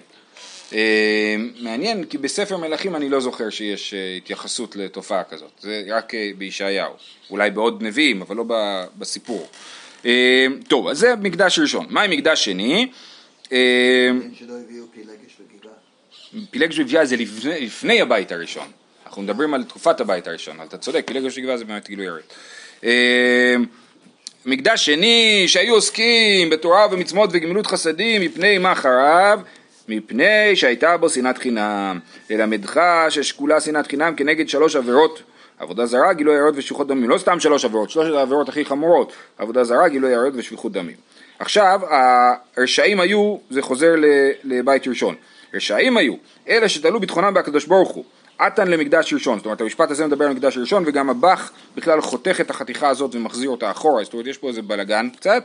אה, 0.72 1.36
מעניין, 1.60 2.04
כי 2.04 2.18
בספר 2.18 2.56
מלכים 2.56 2.96
אני 2.96 3.08
לא 3.08 3.20
זוכר 3.20 3.50
שיש 3.50 3.94
אה, 3.94 4.14
התייחסות 4.16 4.76
לתופעה 4.76 5.24
כזאת, 5.24 5.50
זה 5.60 5.82
רק 5.90 6.12
בישעיהו, 6.38 6.92
אולי 7.30 7.50
בעוד 7.50 7.82
נביאים, 7.82 8.22
אבל 8.22 8.36
לא 8.36 8.44
בסיפור. 8.98 9.48
טוב, 10.68 10.88
אז 10.88 10.98
זה 10.98 11.16
מקדש 11.16 11.58
ראשון. 11.58 11.86
מה 11.88 12.02
עם 12.02 12.10
מקדש 12.10 12.44
שני? 12.44 12.88
פילגש 16.50 16.78
וגבייה 16.78 17.04
זה 17.06 17.16
לפני, 17.16 17.60
לפני 17.60 18.00
הבית 18.00 18.32
הראשון. 18.32 18.66
אנחנו 19.06 19.22
מדברים 19.22 19.54
על 19.54 19.64
תקופת 19.64 20.00
הבית 20.00 20.26
הראשון, 20.26 20.56
אתה 20.62 20.78
צודק, 20.78 21.04
פילגש 21.06 21.38
וגבייה 21.38 21.56
זה 21.56 21.64
באמת 21.64 21.88
גילוי 21.88 22.06
עריות. 22.08 22.34
מקדש 24.46 24.86
שני 24.86 25.44
שהיו 25.46 25.74
עוסקים 25.74 26.50
בתורה 26.50 26.86
ומצוות 26.90 27.30
וגמילות 27.32 27.66
חסדים 27.66 28.22
מפני 28.22 28.58
מה 28.58 28.74
חרב, 28.74 29.42
מפני 29.88 30.56
שהייתה 30.56 30.96
בו 30.96 31.08
שנאת 31.08 31.38
חינם. 31.38 31.98
ללמדך 32.30 32.80
ששקולה 33.10 33.60
שנאת 33.60 33.86
חינם 33.86 34.14
כנגד 34.16 34.48
שלוש 34.48 34.76
עבירות 34.76 35.22
עבודה 35.58 35.86
זרה, 35.86 36.12
גילוי 36.12 36.36
עריות 36.36 36.54
ושפיכות 36.56 36.88
דמים. 36.88 37.10
לא 37.10 37.18
סתם 37.18 37.40
שלוש 37.40 37.64
עבירות, 37.64 37.90
שלוש 37.90 38.08
העבירות 38.08 38.48
הכי 38.48 38.64
חמורות. 38.64 39.12
עבודה 39.38 39.64
זרה, 39.64 39.88
גילוי 39.88 40.14
עריות 40.14 40.34
ושפיכות 40.36 40.72
דמים. 40.72 40.96
עכשיו, 41.38 41.80
הרשעים 42.56 43.00
היו, 43.00 43.36
זה 43.50 43.62
חוזר 43.62 43.94
לבית 44.44 44.88
ראשון. 44.88 45.14
רשעים 45.54 45.96
היו, 45.96 46.14
אלה 46.48 46.68
שתלו 46.68 47.00
ביטחונם 47.00 47.34
בהקדוש 47.34 47.66
ברוך 47.66 47.90
הוא. 47.90 48.04
עתן 48.38 48.68
למקדש 48.68 49.12
ראשון, 49.12 49.38
זאת 49.38 49.46
אומרת 49.46 49.60
המשפט 49.60 49.90
הזה 49.90 50.06
מדבר 50.06 50.24
על 50.24 50.32
מקדש 50.32 50.58
ראשון 50.58 50.82
וגם 50.86 51.10
הבח 51.10 51.52
בכלל 51.76 52.00
חותך 52.00 52.40
את 52.40 52.50
החתיכה 52.50 52.88
הזאת 52.88 53.14
ומחזיר 53.14 53.50
אותה 53.50 53.70
אחורה, 53.70 54.04
זאת 54.04 54.12
אומרת 54.12 54.26
יש 54.26 54.38
פה 54.38 54.48
איזה 54.48 54.62
בלאגן 54.62 55.08
קצת. 55.16 55.44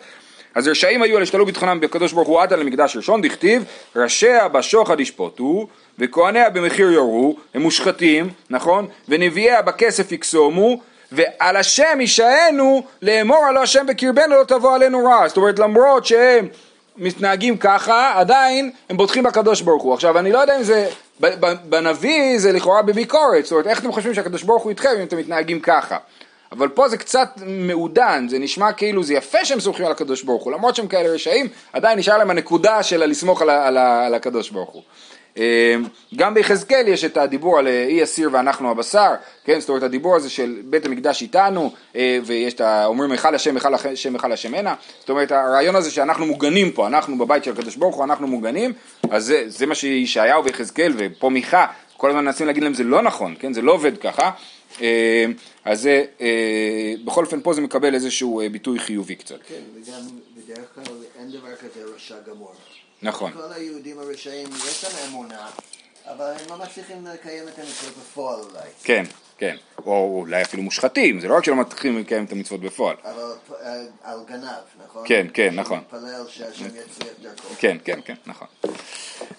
אז 0.56 0.68
רשעים 0.68 1.02
היו 1.02 1.18
אלה 1.18 1.26
שתלו 1.26 1.46
ביטחונם 1.46 1.80
בקדוש 1.80 2.14
ברוך 2.14 2.28
הוא 2.28 2.42
עתן 2.42 2.60
למקדש 2.60 2.96
ראשון, 2.96 3.22
דכתיב 3.22 3.64
ראשיה 3.96 4.48
בשוחד 4.48 5.00
ישפוטו 5.00 5.68
וכהניה 6.00 6.50
במחיר 6.50 6.92
יורו, 6.92 7.36
הם 7.54 7.62
מושחתים, 7.62 8.30
נכון? 8.50 8.88
ונביאיה 9.10 9.62
בכסף 9.62 10.12
יקסומו 10.12 10.80
ועל 11.12 11.56
השם 11.56 11.98
יישאנו 12.00 12.84
לאמור 13.02 13.46
על 13.50 13.58
השם 13.58 13.86
בקרבנו 13.88 14.36
לא 14.36 14.44
תבוא 14.44 14.76
עלינו 14.76 15.06
רע, 15.06 15.28
זאת 15.28 15.38
אומרת 15.38 15.60
למרות 15.60 16.06
שהם 16.06 16.48
מתנהגים 17.00 17.58
ככה, 17.58 18.14
עדיין 18.16 18.72
הם 18.90 18.98
בוטחים 18.98 19.24
בקדוש 19.24 19.62
ברוך 19.62 19.84
הוא. 19.84 19.94
עכשיו 19.94 20.20
אני 20.20 20.32
לא 20.32 20.40
יודע 20.40 20.58
אם 20.58 20.64
זה, 20.64 20.90
בנביא 21.70 22.40
זה 22.40 22.52
לכאורה 22.52 22.82
בביקורת, 22.82 23.44
זאת 23.44 23.52
אומרת 23.52 23.68
איך 23.68 23.80
אתם 23.80 23.92
חושבים 23.92 24.14
שהקדוש 24.14 24.44
ברוך 24.44 24.64
הוא 24.64 24.70
איתכם 24.70 24.90
אם 24.98 25.04
אתם 25.04 25.18
מתנהגים 25.18 25.60
ככה? 25.60 25.98
אבל 26.52 26.68
פה 26.68 26.90
זה 26.90 26.98
קצת 26.98 27.30
מעודן, 27.46 28.28
זה 28.30 28.40
נשמע 28.40 28.72
כאילו 28.72 29.04
זה 29.04 29.14
יפה 29.14 29.46
שהם 29.46 29.60
סומכים 29.60 29.86
על 29.86 29.92
הקדוש 29.92 30.24
ברוך 30.24 30.44
הוא, 30.44 30.54
למרות 30.54 30.76
שהם 30.76 30.88
כאלה 30.88 31.10
רשעים, 31.10 31.48
עדיין 31.74 32.00
נשאר 32.00 32.18
להם 32.18 32.30
הנקודה 32.30 32.84
של 32.84 33.04
הלסמוך 33.04 33.42
על, 33.42 33.50
על, 33.50 33.78
על 33.78 34.14
הקדוש 34.14 34.50
ברוך 34.50 34.70
הוא. 34.70 34.82
אה, 35.38 35.76
גם 36.16 36.34
ביחזקאל 36.34 36.88
יש 36.88 37.06
את 37.06 37.18
הדיבור 37.18 37.60
על 37.60 37.68
אה, 37.68 37.86
אי 37.88 38.02
הסיר 38.02 38.30
ואנחנו 38.34 38.72
הבשר, 38.72 39.12
כן, 39.46 39.60
זאת 39.60 39.70
אומרת 39.70 39.84
הדיבור 39.84 40.16
הזה 40.16 40.30
של 40.30 40.62
בית 40.64 40.86
המקדש 40.86 41.22
איתנו, 41.22 41.72
אה, 41.96 42.20
ויש 42.26 42.54
את 42.54 42.62
ה... 42.62 42.86
אומרים 42.86 43.12
היכל 43.12 43.36
השם, 43.36 43.56
היכל 43.56 43.74
השם, 43.74 44.14
היכל 44.14 44.32
השם 44.32 44.54
הנה, 44.54 44.76
זאת 45.00 45.10
אומרת 45.10 45.32
הרעיון 45.32 45.76
הזה 45.76 45.92
שאנחנו 45.92 46.26
מוגנים 46.26 46.72
פה, 46.72 46.88
אנחנו 46.88 47.18
בבית 47.18 47.44
של 47.44 47.52
הקדוש 47.52 47.76
ברוך 47.76 47.96
הוא, 47.96 48.04
אנחנו 48.04 48.28
מוגנים, 48.28 48.74
אז 49.10 49.26
זה, 49.26 49.44
זה 49.48 49.66
מה 49.66 49.76
שישעיהו 49.76 50.44
ויחזקאל 50.44 50.94
ופה 50.98 51.30
מיכה, 51.30 51.66
כל 51.98 52.10
הזמן 52.10 52.26
מנסים 52.26 52.48
להגיד 52.48 52.64
להם 52.64 52.74
זה 52.74 52.84
לא 52.84 53.02
נכון, 53.02 53.36
כן, 53.40 53.54
זה 53.54 53.62
לא 53.62 53.72
עובד 53.72 53.98
ככה, 53.98 54.32
אה, 54.82 55.26
אז 55.66 55.82
זה, 55.82 56.04
אה, 56.22 56.94
בכל 57.06 57.26
אופן 57.26 57.42
פה 57.42 57.54
זה 57.54 57.62
מקבל 57.62 57.96
איזשהו 57.96 58.42
ביטוי 58.52 58.80
חיובי 58.80 59.16
קצת, 59.16 59.40
כן, 59.48 59.62
וגם 59.76 60.02
בדרך 60.38 60.66
כלל 60.76 60.96
אין 61.20 61.32
דבר 61.32 61.56
כזה 61.56 61.84
רשע 61.96 62.16
גמור. 62.30 62.54
נכון, 63.02 63.32
כל 63.32 63.54
היהודים 63.56 64.00
הרשעים 64.00 64.48
יש 64.48 64.84
להם 64.84 65.10
אמונה, 65.10 65.48
אבל 66.08 66.26
הם 66.26 66.50
לא 66.50 66.58
מצליחים 66.58 67.06
לקיים 67.14 67.44
את 67.48 67.60
המצוות 67.60 67.98
בפועל 67.98 68.40
אולי. 68.40 68.70
כן, 68.84 69.04
כן, 69.38 69.56
או 69.86 70.20
אולי 70.20 70.42
אפילו 70.42 70.64
מושחתים, 70.64 71.20
זה 71.20 71.28
לא 71.28 71.38
רק 71.38 71.44
שלא 71.44 71.56
מתחילים 71.56 72.00
לקיים 72.00 72.24
את 72.26 72.32
המצוות 72.32 72.62
בפועל, 72.62 72.96
אבל 73.04 73.34
אה, 73.64 73.74
על 74.04 74.20
גנב, 74.28 74.86
נכון? 74.86 75.04
כן, 75.06 75.28
כן, 75.34 75.50
נכון. 75.54 75.78
מתפלל 75.78 76.24
שהשם 76.28 76.66
יצליח 76.66 77.14
דרכו. 77.22 77.56
כן, 77.60 77.78
כן, 77.86 78.00
כן, 78.06 78.14
נכון. 78.26 78.48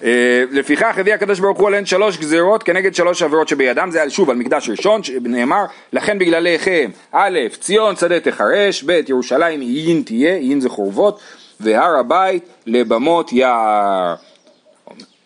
אה, 0.03 0.45
לפיכך 0.51 0.99
הביא 0.99 1.15
הקדוש 1.15 1.41
ברוך 1.41 1.59
הוא 1.59 1.69
עליהן 1.69 1.87
שלוש 1.87 2.19
גזרות 2.19 2.63
כנגד 2.63 2.95
שלוש 2.95 3.23
עבירות 3.23 3.49
שבידם, 3.49 3.89
זה 3.93 4.11
שוב 4.11 4.31
על 4.31 4.37
מקדש 4.37 4.69
ראשון, 4.69 5.03
שנאמר, 5.03 5.65
לכן 5.93 6.19
בגלליכם, 6.19 6.91
א', 7.13 7.39
ציון 7.61 7.97
שדה 7.97 8.21
תחרש, 8.21 8.83
ב', 8.83 9.01
ירושלים 9.09 9.61
עיין 9.61 10.03
תהיה, 10.07 10.35
עיין 10.35 10.61
זה 10.61 10.69
חורבות, 10.69 11.21
והר 11.61 11.97
הבית 11.97 12.45
לבמות 12.67 13.33
יער. 13.33 14.15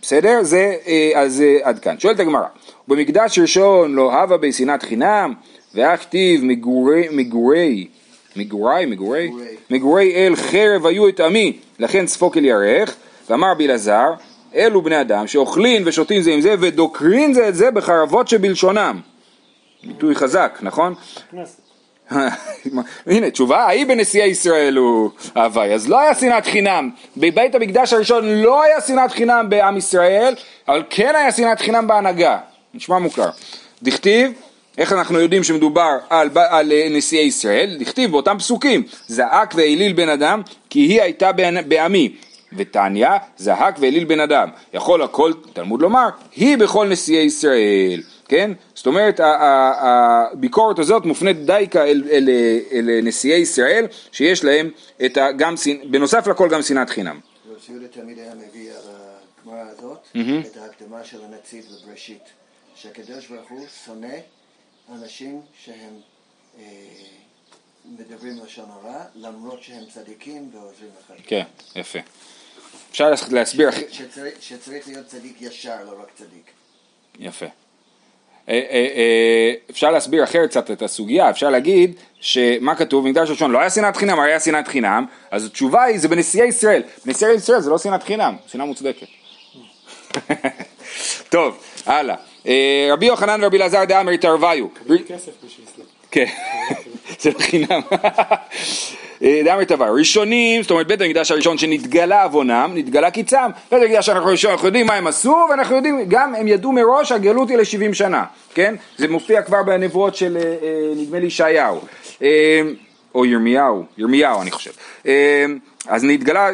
בסדר? 0.03 0.39
זה, 0.43 0.75
אה, 0.87 1.11
אז 1.15 1.41
אה, 1.41 1.57
עד 1.63 1.79
כאן. 1.79 1.99
שואלת 1.99 2.21
הגמרא, 2.21 2.47
במקדש 2.89 3.39
ראשון 3.39 3.95
לא 3.95 4.13
הווה 4.13 4.37
בי 4.37 4.53
שנאת 4.53 4.83
חינם, 4.83 5.35
ואך 5.75 6.01
כתיב 6.01 6.45
מגורי, 6.45 7.09
מגורי, 7.11 7.87
מגורי, 8.37 8.87
מגורי, 8.87 9.31
מגורי. 9.71 10.15
אל 10.15 10.37
חרב 10.37 10.87
היו 10.87 11.09
את 11.09 11.21
עמי, 11.21 11.57
לכן 11.79 12.07
ספוק 12.07 12.37
אל 12.37 12.45
ירך, 12.45 12.97
ואמר 13.31 13.55
בלעזר, 13.55 14.13
אלו 14.55 14.83
בני 14.83 15.01
אדם 15.01 15.27
שאוכלים 15.27 15.83
ושותים 15.87 16.23
זה 16.23 16.31
עם 16.31 16.41
זה 16.41 16.55
ודוקרים 16.61 17.35
זה 17.35 17.49
את 17.49 17.55
זה 17.55 17.71
בחרבות 17.71 18.29
שבלשונם. 18.29 19.01
ביטוי 19.85 20.15
חזק, 20.15 20.59
נכון? 20.63 20.95
הנה 23.07 23.31
תשובה, 23.31 23.59
ההיא 23.59 23.87
בנשיאי 23.87 24.27
ישראל 24.27 24.77
הוא 24.77 25.11
הווי, 25.37 25.75
אז 25.75 25.89
לא 25.89 26.01
היה 26.01 26.15
שנאת 26.15 26.47
חינם, 26.47 26.91
בבית 27.17 27.55
המקדש 27.55 27.93
הראשון 27.93 28.29
לא 28.29 28.63
היה 28.63 28.81
שנאת 28.81 29.13
חינם 29.13 29.47
בעם 29.49 29.77
ישראל, 29.77 30.35
אבל 30.69 30.83
כן 30.91 31.13
היה 31.17 31.33
שנאת 31.33 31.61
חינם 31.61 31.87
בהנהגה, 31.87 32.39
נשמע 32.75 32.99
מוכר. 32.99 33.29
דכתיב, 33.83 34.33
איך 34.79 34.93
אנחנו 34.93 35.21
יודעים 35.21 35.45
שמדובר 35.45 35.91
על, 36.11 36.31
על 36.35 36.73
אה, 36.73 36.89
נשיאי 36.91 37.25
ישראל? 37.25 37.77
דכתיב 37.81 38.11
באותם 38.11 38.37
פסוקים, 38.39 38.83
זעק 39.07 39.55
והעליל 39.57 39.93
בן 39.93 40.09
אדם, 40.09 40.43
כי 40.71 40.81
היא 40.81 41.03
הייתה 41.03 41.31
בעמי. 41.69 42.15
ותניא, 42.57 43.09
זעק 43.37 43.77
והעליל 43.81 44.05
בן 44.05 44.21
אדם. 44.21 44.49
יכול 44.75 45.03
הכל, 45.03 45.33
תלמוד 45.53 45.83
לומר, 45.83 46.09
היא 46.37 46.59
בכל 46.59 46.89
נשיאי 46.89 47.23
ישראל. 47.23 48.01
כן? 48.35 48.51
זאת 48.75 48.87
אומרת, 48.87 49.21
הביקורת 49.23 50.79
הזאת 50.79 51.05
מופנית 51.05 51.47
דייקה 51.47 51.85
אל, 51.85 52.05
אל, 52.11 52.29
אל 52.73 53.01
נשיאי 53.03 53.39
ישראל, 53.39 53.87
שיש 54.13 54.45
להם 54.45 54.71
את 55.05 55.17
ה, 55.17 55.33
גם, 55.33 55.55
בנוסף 55.91 56.27
לכל 56.27 56.49
גם 56.49 56.63
שנאת 56.63 56.91
חינם. 56.91 57.21
יהודה 57.69 57.89
תמיד 57.89 58.19
היה 58.19 58.35
מביא 58.35 58.71
על 58.73 58.83
הגמרא 59.43 59.71
הזאת 59.71 59.99
את 60.47 60.57
ההקדמה 60.57 61.05
של 61.05 61.25
הנציב 61.25 61.65
בבראשית, 61.65 62.23
שהקדוש 62.75 63.27
ברוך 63.27 63.51
הוא 63.51 63.67
שונא 63.85 64.17
אנשים 64.93 65.41
שהם 65.65 65.95
אה, 66.59 66.65
מדברים 67.85 68.39
לשון 68.45 68.71
הרע, 68.71 69.05
למרות 69.15 69.63
שהם 69.63 69.85
צדיקים 69.95 70.51
ועוזרים 70.53 70.91
לך. 71.01 71.13
כן, 71.27 71.45
יפה. 71.77 71.99
אפשר 72.91 73.11
להסביר, 73.31 73.71
שצריך 74.41 74.89
להיות 74.89 75.07
צדיק 75.07 75.43
ישר, 75.43 75.85
לא 75.85 76.03
רק 76.03 76.09
צדיק. 76.15 76.51
יפה. 77.19 77.47
אה, 78.49 78.55
אה, 78.55 78.87
אה, 78.97 79.53
אפשר 79.71 79.91
להסביר 79.91 80.25
אחרת 80.25 80.51
קצת 80.51 80.71
את 80.71 80.83
הסוגיה, 80.83 81.31
אפשר 81.31 81.51
להגיד 81.51 81.93
שמה 82.21 82.75
כתוב, 82.75 83.09
מקדש 83.09 83.31
ראשון 83.31 83.51
לא 83.51 83.59
היה 83.59 83.71
שנאת 83.71 83.97
חינם, 83.97 84.19
הרי 84.19 84.31
היה 84.31 84.41
שנאת 84.41 84.69
חינם, 84.69 85.05
אז 85.31 85.47
התשובה 85.47 85.83
היא 85.83 85.99
זה 85.99 86.09
בנשיאי 86.09 86.47
ישראל, 86.47 86.83
בנשיאי 87.07 87.33
ישראל 87.33 87.61
זה 87.61 87.71
לא 87.71 87.79
שנאת 87.79 88.03
חינם, 88.03 88.37
שנאה 88.47 88.67
מוצדקת. 88.67 89.07
טוב, 91.35 91.59
הלאה. 91.87 92.17
אה, 92.47 92.89
רבי 92.93 93.07
יוחנן 93.07 93.41
ורבי 93.43 93.57
אלעזר 93.57 93.85
דאמר 93.85 94.13
התערוויו. 94.13 94.67
כסף 95.09 95.33
בשביל 95.45 95.67
זה. 95.77 95.83
כן, 96.11 96.27
זה 97.21 97.31
לא 97.71 97.81
אה, 99.25 99.41
דאמר 99.45 99.65
תבר, 99.65 99.95
ראשונים, 99.95 100.63
זאת 100.63 100.71
אומרת 100.71 100.87
בית 100.87 101.01
המקדש 101.01 101.31
הראשון 101.31 101.59
שנתגלה 101.59 102.23
עוונם, 102.23 102.71
נתגלה 102.75 103.11
קיצם, 103.11 103.51
בית 103.71 103.83
המקדש 103.83 104.09
הראשון, 104.09 104.51
אנחנו 104.51 104.67
יודעים 104.67 104.87
מה 104.87 104.95
הם 104.95 105.07
עשו, 105.07 105.37
ואנחנו 105.51 105.77
יודעים, 105.77 106.05
גם 106.09 106.35
הם 106.35 106.49
ידעו 106.49 106.73
מראש 106.73 107.13
הגלות 107.13 107.49
היא 107.49 107.57
ל-70 107.57 107.95
שנה, 107.95 108.25
כן? 108.55 108.75
זה 108.97 109.09
מופיע 109.09 109.43
כבר 109.43 109.63
בנבואות 109.63 110.15
של, 110.15 110.37
אה, 110.37 110.43
אה, 110.43 110.93
נדמה 110.97 111.19
לי, 111.19 111.27
ישעיהו, 111.27 111.81
או 113.15 113.27
ירמיהו, 113.27 113.85
ירמיהו 113.99 114.43
אני 114.43 114.51
חושב. 114.51 114.71
אז 115.89 116.05
נתגלה, 116.05 116.49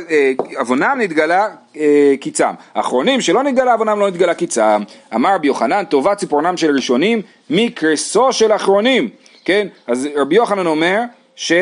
עוונם 0.56 0.98
נתגלה 1.00 1.48
קיצם. 2.20 2.50
האחרונים 2.74 3.20
שלא 3.20 3.42
נתגלה 3.42 3.72
עוונם 3.72 4.00
לא 4.00 4.09
נתגלה 4.09 4.35
קיצם. 4.35 4.83
אמר 5.14 5.35
רבי 5.35 5.46
יוחנן, 5.46 5.85
טובה 5.85 6.14
ציפורנם 6.14 6.56
של 6.56 6.74
ראשונים 6.74 7.22
מקרסו 7.50 8.33
של 8.33 8.52
אחרונים. 8.52 9.09
כן? 9.44 9.68
אז 9.87 10.09
רבי 10.16 10.35
יוחנן 10.35 10.66
אומר 10.66 11.00
ש... 11.37 11.52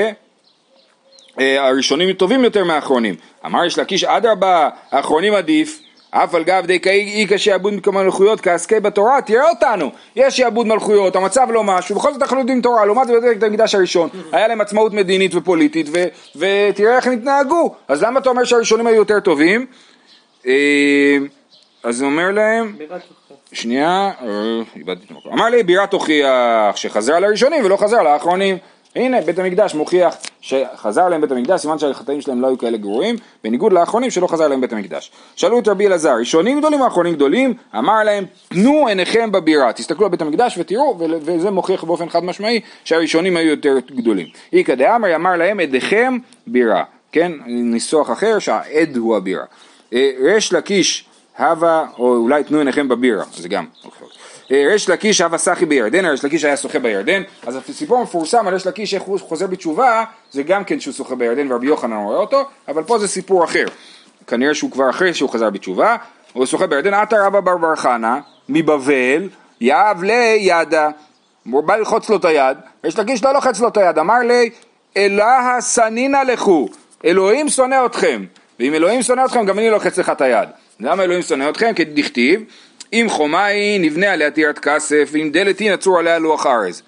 אה, 1.40 1.68
הראשונים 1.68 2.12
טובים 2.12 2.44
יותר 2.44 2.64
מהאחרונים. 2.64 3.14
אמר 3.46 3.64
יש 3.64 3.78
לקיש 3.78 4.04
אדרבה, 4.04 4.68
האחרונים 4.90 5.34
עדיף, 5.34 5.80
אף 6.10 6.34
על 6.34 6.44
גב 6.44 6.66
די 6.66 6.78
איכא 6.86 7.36
שעבוד 7.36 7.74
מלכויות 7.86 8.40
כעסקי 8.40 8.80
בתורה, 8.80 9.22
תראה 9.22 9.50
אותנו, 9.50 9.90
יש 10.16 10.36
שעבוד 10.36 10.66
מלכויות, 10.66 11.16
המצב 11.16 11.46
לא 11.50 11.64
משהו, 11.64 11.96
בכל 11.96 12.12
זאת 12.12 12.22
אנחנו 12.22 12.38
יודעים 12.38 12.60
תורה, 12.60 12.86
לעומת 12.86 13.06
זאת 13.06 13.22
בית 13.22 13.42
המקדש 13.42 13.74
הראשון, 13.74 14.08
היה 14.32 14.48
להם 14.48 14.60
עצמאות 14.60 14.92
מדינית 14.92 15.34
ופוליטית, 15.34 15.86
ו- 15.92 16.04
ותראה 16.36 16.96
איך 16.96 17.06
הם 17.06 17.12
התנהגו, 17.12 17.74
אז 17.88 18.02
למה 18.02 18.20
אתה 18.20 18.30
אומר 18.30 18.44
שהראשונים 18.44 18.86
היו 18.86 18.96
יותר 18.96 19.20
טובים? 19.20 19.66
אה, 20.46 21.16
אז 21.84 22.00
הוא 22.00 22.10
אומר 22.10 22.30
להם. 22.30 22.76
שנייה, 23.52 24.10
אה, 24.22 24.26
איבדתי 24.76 25.04
את 25.06 25.10
המקום. 25.10 25.32
אמר 25.32 25.48
לי 25.48 25.62
בירת 25.62 25.92
הוכיח 25.92 26.76
שחזר 26.76 27.14
על 27.14 27.24
הראשונים 27.24 27.64
ולא 27.64 27.76
חזר 27.76 28.02
לאחרונים. 28.02 28.58
הנה, 28.98 29.20
בית 29.20 29.38
המקדש 29.38 29.74
מוכיח 29.74 30.16
שחזר 30.40 31.08
להם 31.08 31.20
בית 31.20 31.30
המקדש, 31.30 31.60
סימן 31.60 31.78
שהחטאים 31.78 32.20
שלהם 32.20 32.40
לא 32.40 32.46
היו 32.46 32.58
כאלה 32.58 32.76
גרועים, 32.76 33.16
בניגוד 33.44 33.72
לאחרונים 33.72 34.10
שלא 34.10 34.26
חזר 34.26 34.48
להם 34.48 34.60
בית 34.60 34.72
המקדש. 34.72 35.10
שאלו 35.36 35.58
את 35.58 35.68
רבי 35.68 35.86
אלעזר, 35.86 36.14
ראשונים 36.18 36.58
גדולים 36.58 36.80
או 36.80 36.86
אחרונים 36.86 37.14
גדולים? 37.14 37.54
אמר 37.78 38.04
להם, 38.04 38.24
תנו 38.48 38.86
עיניכם 38.86 39.32
בבירה, 39.32 39.72
תסתכלו 39.72 40.04
על 40.04 40.10
בית 40.10 40.22
המקדש 40.22 40.58
ותראו, 40.58 40.98
וזה 40.98 41.50
מוכיח 41.50 41.84
באופן 41.84 42.08
חד 42.08 42.24
משמעי 42.24 42.60
שהראשונים 42.84 43.36
היו 43.36 43.50
יותר 43.50 43.74
גדולים. 43.96 44.26
איכא 44.52 44.74
דאמרי 44.74 45.14
אמר 45.14 45.36
להם, 45.36 45.60
עדיכם 45.60 46.18
בירה, 46.46 46.84
כן? 47.12 47.32
ניסוח 47.46 48.10
אחר 48.10 48.38
שהעד 48.38 48.96
הוא 48.96 49.16
הבירה. 49.16 49.44
אה, 49.94 50.10
ריש 50.20 50.52
לקיש 50.52 51.04
הווה, 51.38 51.86
או 51.98 52.16
אולי 52.16 52.44
תנו 52.44 52.58
עיניכם 52.58 52.88
בבירה, 52.88 53.24
זה 53.36 53.48
גם. 53.48 53.64
אה, 54.52 54.64
ריש 54.70 54.88
לקיש 54.88 55.20
הווה 55.20 55.38
סחי 55.38 55.66
בירדן, 55.66 56.06
ריש 56.06 56.24
לקיש 56.24 56.44
היה 56.44 56.56
שוחה 56.56 56.78
בירדן, 56.78 57.22
אז 57.46 57.56
הסיפור 57.56 57.98
המפורסם 57.98 58.46
על 58.46 58.54
ריש 58.54 58.66
לקיש 58.66 58.94
איך 58.94 59.02
הוא 59.02 59.18
חוזר 59.20 59.46
בתשובה, 59.46 60.04
זה 60.30 60.42
גם 60.42 60.64
כן 60.64 60.80
שהוא 60.80 60.94
שוחה 60.94 61.14
בירדן 61.14 61.52
ורבי 61.52 61.66
יוחנן 61.66 61.96
רואה 61.96 62.16
אותו, 62.16 62.44
אבל 62.68 62.82
פה 62.82 62.98
זה 62.98 63.08
סיפור 63.08 63.44
אחר. 63.44 63.64
כנראה 64.26 64.54
שהוא 64.54 64.70
כבר 64.70 64.90
אחרי 64.90 65.14
שהוא 65.14 65.30
חזר 65.30 65.50
בתשובה, 65.50 65.96
הוא 66.32 66.46
שוחה 66.46 66.66
בירדן, 66.66 66.94
עטה 66.94 67.26
רבא 67.26 67.40
בר 67.40 67.56
בר 67.56 67.76
חנה, 67.76 68.20
מבבל, 68.48 69.28
יאב 69.60 70.02
לידה, 70.02 70.88
הוא 71.50 71.64
בא 71.64 71.76
ללחוץ 71.76 72.10
לו 72.10 72.16
את 72.16 72.24
היד, 72.24 72.56
ריש 72.84 72.98
לקיש 72.98 73.24
לא 73.24 73.34
לוחץ 73.34 73.60
לו 73.60 73.68
את 73.68 73.76
היד, 73.76 73.98
אמר 73.98 74.18
לי, 74.18 74.50
אלוה 74.96 75.56
סנינא 75.60 76.16
לכו, 76.16 76.68
אלוהים 77.04 77.48
שונא 77.48 77.86
אתכם, 77.86 78.24
ואם 78.60 78.74
אלוהים 78.74 79.02
שונא 79.02 79.24
אתכם 79.24 79.46
גם 79.46 79.58
אני 79.58 79.70
לוחץ 79.70 79.98
לך 79.98 80.10
את 80.10 80.20
היד. 80.20 80.48
למה 80.80 81.02
אלוהים 81.02 81.22
שונא 81.22 81.48
אתכם? 81.48 81.72
כי 81.76 81.84
דכתיב, 81.84 82.42
אם 82.92 83.06
חומה 83.08 83.44
היא 83.44 83.80
נבנה 83.80 84.12
עליה 84.12 84.30
טירת 84.30 84.58
כסף, 84.58 85.08
ואם 85.12 85.30
דלת 85.32 85.58
היא 85.58 85.72
נצור 85.72 85.98
עליה 85.98 86.18
לוח 86.18 86.46
ארז. 86.46 86.82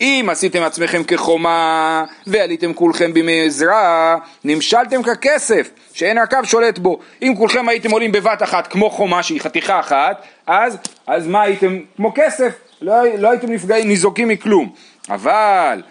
אם 0.00 0.28
עשיתם 0.30 0.62
עצמכם 0.62 1.04
כחומה, 1.04 2.04
ועליתם 2.26 2.74
כולכם 2.74 3.12
בימי 3.12 3.46
עזרא, 3.46 4.16
נמשלתם 4.44 5.02
ככסף, 5.02 5.70
שאין 5.92 6.18
הרכב 6.18 6.44
שולט 6.44 6.78
בו. 6.78 6.98
אם 7.22 7.34
כולכם 7.38 7.68
הייתם 7.68 7.90
עולים 7.90 8.12
בבת 8.12 8.42
אחת 8.42 8.66
כמו 8.66 8.90
חומה 8.90 9.22
שהיא 9.22 9.40
חתיכה 9.40 9.80
אחת, 9.80 10.22
אז, 10.46 10.78
אז 11.06 11.26
מה 11.26 11.42
הייתם? 11.42 11.78
כמו 11.96 12.12
כסף, 12.14 12.52
לא, 12.82 12.94
לא 13.18 13.30
הייתם 13.30 13.52
נפגעים, 13.52 13.88
ניזוקים 13.88 14.28
מכלום. 14.28 14.72
אבל 15.10 15.82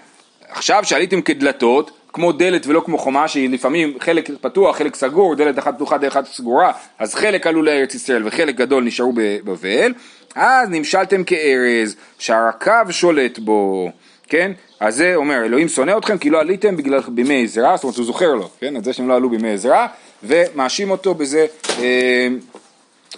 עכשיו 0.49 0.83
שעליתם 0.83 1.21
כדלתות, 1.21 1.91
כמו 2.13 2.31
דלת 2.31 2.67
ולא 2.67 2.81
כמו 2.85 2.97
חומה 2.97 3.27
שהיא 3.27 3.49
לפעמים 3.49 3.93
חלק 3.99 4.29
פתוח, 4.41 4.77
חלק 4.77 4.95
סגור, 4.95 5.35
דלת 5.35 5.59
אחת 5.59 5.75
פתוחה, 5.75 5.97
דלת 5.97 6.11
אחת 6.11 6.25
סגורה, 6.25 6.71
אז 6.99 7.15
חלק 7.15 7.47
עלו 7.47 7.63
לארץ 7.63 7.95
ישראל 7.95 8.27
וחלק 8.27 8.55
גדול 8.55 8.83
נשארו 8.83 9.13
בבבל, 9.15 9.93
אז 10.35 10.69
נמשלתם 10.69 11.23
כארז 11.23 11.95
שהרקב 12.19 12.91
שולט 12.91 13.39
בו, 13.39 13.89
כן? 14.27 14.51
אז 14.79 14.95
זה 14.95 15.15
אומר, 15.15 15.45
אלוהים 15.45 15.69
שונא 15.69 15.97
אתכם 15.97 16.17
כי 16.17 16.29
לא 16.29 16.39
עליתם 16.39 16.77
בגלל 16.77 16.99
בימי 17.07 17.43
עזרא, 17.43 17.75
זאת 17.75 17.83
אומרת 17.83 17.97
הוא 17.97 18.05
זוכר 18.05 18.33
לו, 18.33 18.49
כן? 18.59 18.77
את 18.77 18.83
זה 18.83 18.93
שהם 18.93 19.07
לא 19.07 19.15
עלו 19.15 19.29
בימי 19.29 19.53
עזרא, 19.53 19.87
ומאשים 20.23 20.91
אותו 20.91 21.13
בזה 21.13 21.45
אה, 21.79 22.27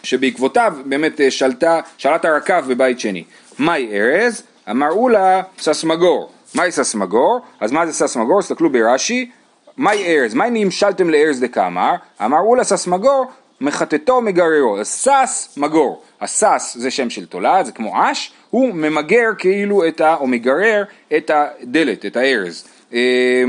שבעקבותיו 0.04 0.74
באמת 0.86 1.22
אה, 1.22 1.32
שלטה, 1.32 1.80
שלט 1.98 2.26
הרקב 2.26 2.68
בבית 2.68 3.00
שני. 3.00 3.24
מהי 3.60 3.88
ארז? 3.94 4.44
אמרו 4.70 5.10
לה 5.10 5.42
ססמגור. 5.60 6.35
מהי 6.56 6.72
ססמגור? 6.72 7.42
אז 7.60 7.72
מה 7.72 7.86
זה 7.86 7.94
ססמגור? 7.94 8.42
תסתכלו 8.42 8.70
ברש"י, 8.70 9.32
מהי 9.78 10.06
ארז? 10.06 10.34
מהי 10.34 10.50
נמשלתם 10.52 11.10
לארז 11.10 11.40
דקאמר? 11.40 11.96
אמרו 12.26 12.56
לה 12.56 12.64
ססמגור, 12.64 13.26
מחטטו 13.62 14.22
מגררו. 14.22 14.78
סס 14.84 15.54
מגור. 15.58 16.02
הסס 16.22 16.78
זה 16.80 16.92
שם 16.92 17.10
של 17.10 17.26
תולעת, 17.26 17.66
זה 17.66 17.72
כמו 17.72 17.94
אש, 18.12 18.34
הוא 18.50 18.74
ממגר 18.74 19.30
כאילו 19.38 19.88
את 19.88 20.02
ה... 20.02 20.16
או 20.16 20.28
מגרר 20.28 20.84
את 21.18 21.32
הדלת, 21.34 22.06
את 22.06 22.18
הארז. 22.18 22.64
אה, 22.94 23.44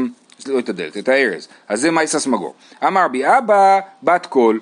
לא 0.47 0.59
את 0.59 0.69
הדלת, 0.69 0.97
את 0.97 1.09
הארז. 1.09 1.49
אז 1.69 1.81
זה 1.81 1.90
מאי 1.90 2.07
ססמגור. 2.07 2.55
אמר 2.87 3.09
רבי 3.09 3.27
אבא 3.27 3.81
בת 4.03 4.27
קול 4.27 4.61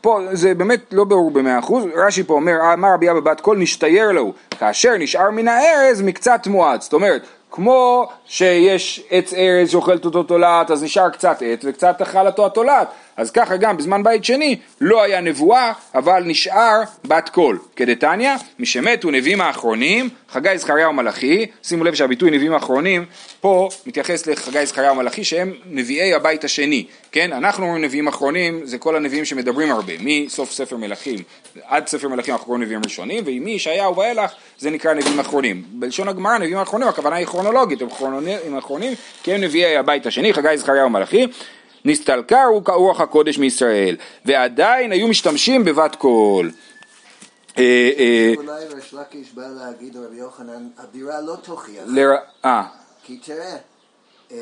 פה 0.00 0.20
זה 0.32 0.54
באמת 0.54 0.80
לא 0.92 1.04
ברור 1.04 1.30
במאה 1.30 1.58
אחוז, 1.58 1.84
רש"י 1.94 2.22
פה 2.24 2.34
אומר, 2.34 2.54
אמר 2.72 2.88
רבי 2.94 3.10
אבא 3.10 3.20
בת 3.20 3.40
קול 3.40 3.58
נשתייר 3.58 4.12
לו, 4.12 4.32
כאשר 4.50 4.96
נשאר 4.98 5.30
מן 5.30 5.48
הארז 5.48 6.02
מקצת 6.02 6.46
מעץ, 6.46 6.82
זאת 6.82 6.92
אומרת, 6.92 7.22
כמו 7.50 8.08
שיש 8.26 9.02
עץ 9.10 9.32
ארז 9.34 9.70
שאוכלת 9.70 10.04
אותו 10.04 10.22
תולעת, 10.22 10.70
אז 10.70 10.82
נשאר 10.82 11.10
קצת 11.10 11.42
עץ 11.46 11.60
וקצת 11.64 12.02
אכל 12.02 12.26
אותו 12.26 12.46
התולעת, 12.46 12.88
אז 13.18 13.30
ככה 13.30 13.56
גם 13.56 13.76
בזמן 13.76 14.02
בית 14.02 14.24
שני 14.24 14.56
לא 14.80 15.02
היה 15.02 15.20
נבואה, 15.20 15.72
אבל 15.94 16.22
נשאר 16.26 16.80
בת 17.04 17.28
קול. 17.28 17.58
כדתניא, 17.76 18.30
משמתו 18.58 19.10
נביאים 19.10 19.40
האחרונים, 19.40 20.08
חגי 20.28 20.58
זכריה 20.58 20.88
ומלאכי, 20.88 21.46
שימו 21.62 21.84
לב 21.84 21.94
שהביטוי 21.94 22.30
נביאים 22.30 22.52
האחרונים 22.52 23.04
פה 23.40 23.68
מתייחס 23.86 24.26
לחגי 24.26 24.66
זכריה 24.66 24.92
ומלאכי 24.92 25.24
שהם 25.24 25.52
נביאי 25.66 26.14
הבית 26.14 26.44
השני, 26.44 26.84
כן? 27.12 27.32
אנחנו 27.32 27.64
אומרים 27.64 27.84
נביאים 27.84 28.08
אחרונים, 28.08 28.60
זה 28.64 28.78
כל 28.78 28.96
הנביאים 28.96 29.24
שמדברים 29.24 29.70
הרבה, 29.70 29.92
מסוף 30.00 30.52
ספר 30.52 30.76
מלכים 30.76 31.18
עד 31.64 31.86
ספר 31.86 32.08
מלכים 32.08 32.34
אנחנו 32.34 32.46
קוראים 32.46 32.62
נביאים 32.62 32.80
ראשונים, 32.84 33.24
ועם 33.26 33.48
ישעיהו 33.48 33.96
ואילך 33.96 34.30
זה 34.58 34.70
נקרא 34.70 34.94
נביאים 34.94 35.20
אחרונים. 35.20 35.62
בלשון 35.68 36.08
הגמרא 36.08 36.38
נביאים 36.38 36.58
אחרונים, 36.58 36.88
הכוונה 36.88 37.16
היא 37.16 37.26
כרונולוגית, 37.26 37.82
הם 37.82 37.88
כרונונים 37.90 38.58
אחרונים 38.58 38.92
כי 39.22 39.34
הם 39.34 39.40
נביאי 39.40 39.76
הבית 39.76 40.06
השני, 40.06 40.32
חגי 40.32 40.56
זכריה 40.56 40.86
ומלאכי. 40.86 41.26
נסתלקה 41.84 42.44
רוח 42.66 43.00
הקודש 43.00 43.38
מישראל, 43.38 43.96
ועדיין 44.24 44.92
היו 44.92 45.08
משתמשים 45.08 45.64
בבת 45.64 45.94
קול. 45.96 46.50
אה, 47.58 47.90
אה, 47.98 48.32
אולי 48.36 48.64
ריש 48.74 48.94
לקיש 48.94 49.32
בא 49.32 49.42
להגיד 49.46 49.94
לרבי 49.94 50.16
יוחנן, 50.16 50.68
הבירה 50.78 51.20
לא 51.20 51.36
תוכיח, 51.42 51.84
אה, 52.44 52.62
כי 53.04 53.16
תראה, 53.16 53.56
אה, 54.32 54.36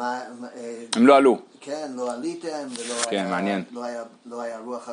אה, 0.00 0.20
הם 0.96 1.06
לא 1.06 1.16
עלו. 1.16 1.38
כן, 1.60 1.86
לא 1.94 2.12
עליתם, 2.12 2.48
ולא 2.78 2.94
כן, 3.10 3.26
מעניין. 3.30 3.62
לא 3.72 3.84
היה, 3.84 4.02
לא 4.26 4.40
היה 4.42 4.58
רוח, 4.64 4.88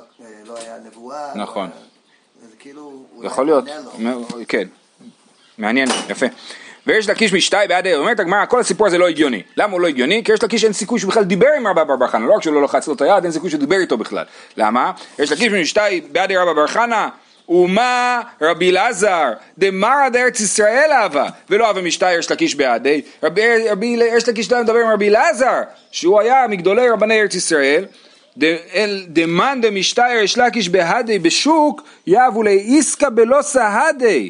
לא 0.47 0.57
היה 0.57 0.77
נבואה, 0.85 1.31
נכון. 1.35 1.69
לא 1.69 1.73
היה- 1.75 2.49
זה 2.51 2.55
כאילו, 2.59 3.03
יכול 3.23 3.45
להיות. 3.45 3.65
כן, 4.47 4.67
מעניין, 5.57 5.89
יפה. 6.09 6.25
ויש 6.87 7.09
לקיש 7.09 7.33
משתאי 7.33 7.67
בעד 7.67 7.85
העיר, 7.85 7.97
אומרת 7.97 8.19
הגמרא, 8.19 8.45
כל 8.45 8.59
הסיפור 8.59 8.87
הזה 8.87 8.97
לא 8.97 9.07
הגיוני. 9.07 9.41
למה 9.57 9.73
הוא 9.73 9.81
לא 9.81 9.87
הגיוני? 9.87 10.23
כי 10.25 10.33
יש 10.33 10.43
לקיש 10.43 10.63
אין 10.63 10.73
סיכוי 10.73 10.99
שהוא 10.99 11.11
בכלל 11.11 11.23
דיבר 11.23 11.47
עם 11.57 11.67
רבא 11.67 11.83
בר 11.83 11.95
בר 11.95 12.07
חנה, 12.07 12.25
לא 12.25 12.33
רק 12.33 12.43
שהוא 12.43 12.55
לא 12.55 12.61
לחץ 12.61 12.87
לו 12.87 12.93
את 12.93 13.01
היד, 13.01 13.23
אין 13.23 13.31
סיכוי 13.31 13.49
שהוא 13.49 13.59
דיבר 13.59 13.75
איתו 13.75 13.97
בכלל. 13.97 14.25
למה? 14.57 14.91
יש 15.19 15.31
לקיש 15.31 15.47
משתאי 15.53 16.01
בעד 16.11 16.31
רבא 16.31 16.53
בר 16.53 16.67
חנה, 16.67 17.09
ומה 17.49 18.21
רבי 18.41 18.69
אלעזר 18.69 19.33
דמרא 19.57 20.09
דארץ 20.09 20.39
ישראל 20.39 20.89
אהבה 20.91 21.27
ולא 21.49 21.67
אהבה 21.67 21.81
משתאי 21.81 22.13
יש 22.13 22.31
לקיש 22.31 22.55
רבי 23.23 23.97
יש 24.15 24.29
לקיש 24.29 24.51
לא 24.51 24.61
מדבר 24.61 24.79
עם 24.79 24.89
רבי 24.89 25.09
אלעזר 25.09 25.61
שהוא 25.91 26.19
היה 26.19 26.47
מגדולי 26.49 26.89
רבני 26.89 27.21
ארץ 27.21 27.35
ישראל 27.35 27.85
דמאן 29.07 29.59
דמשתאי 29.61 30.13
יש 30.23 30.37
לקיש 30.37 30.69
בהדי 30.69 31.19
בשוק 31.19 31.81
יבו 32.07 32.43
לאיסקא 32.43 33.09
בלא 33.09 33.41
סהדי 33.41 34.29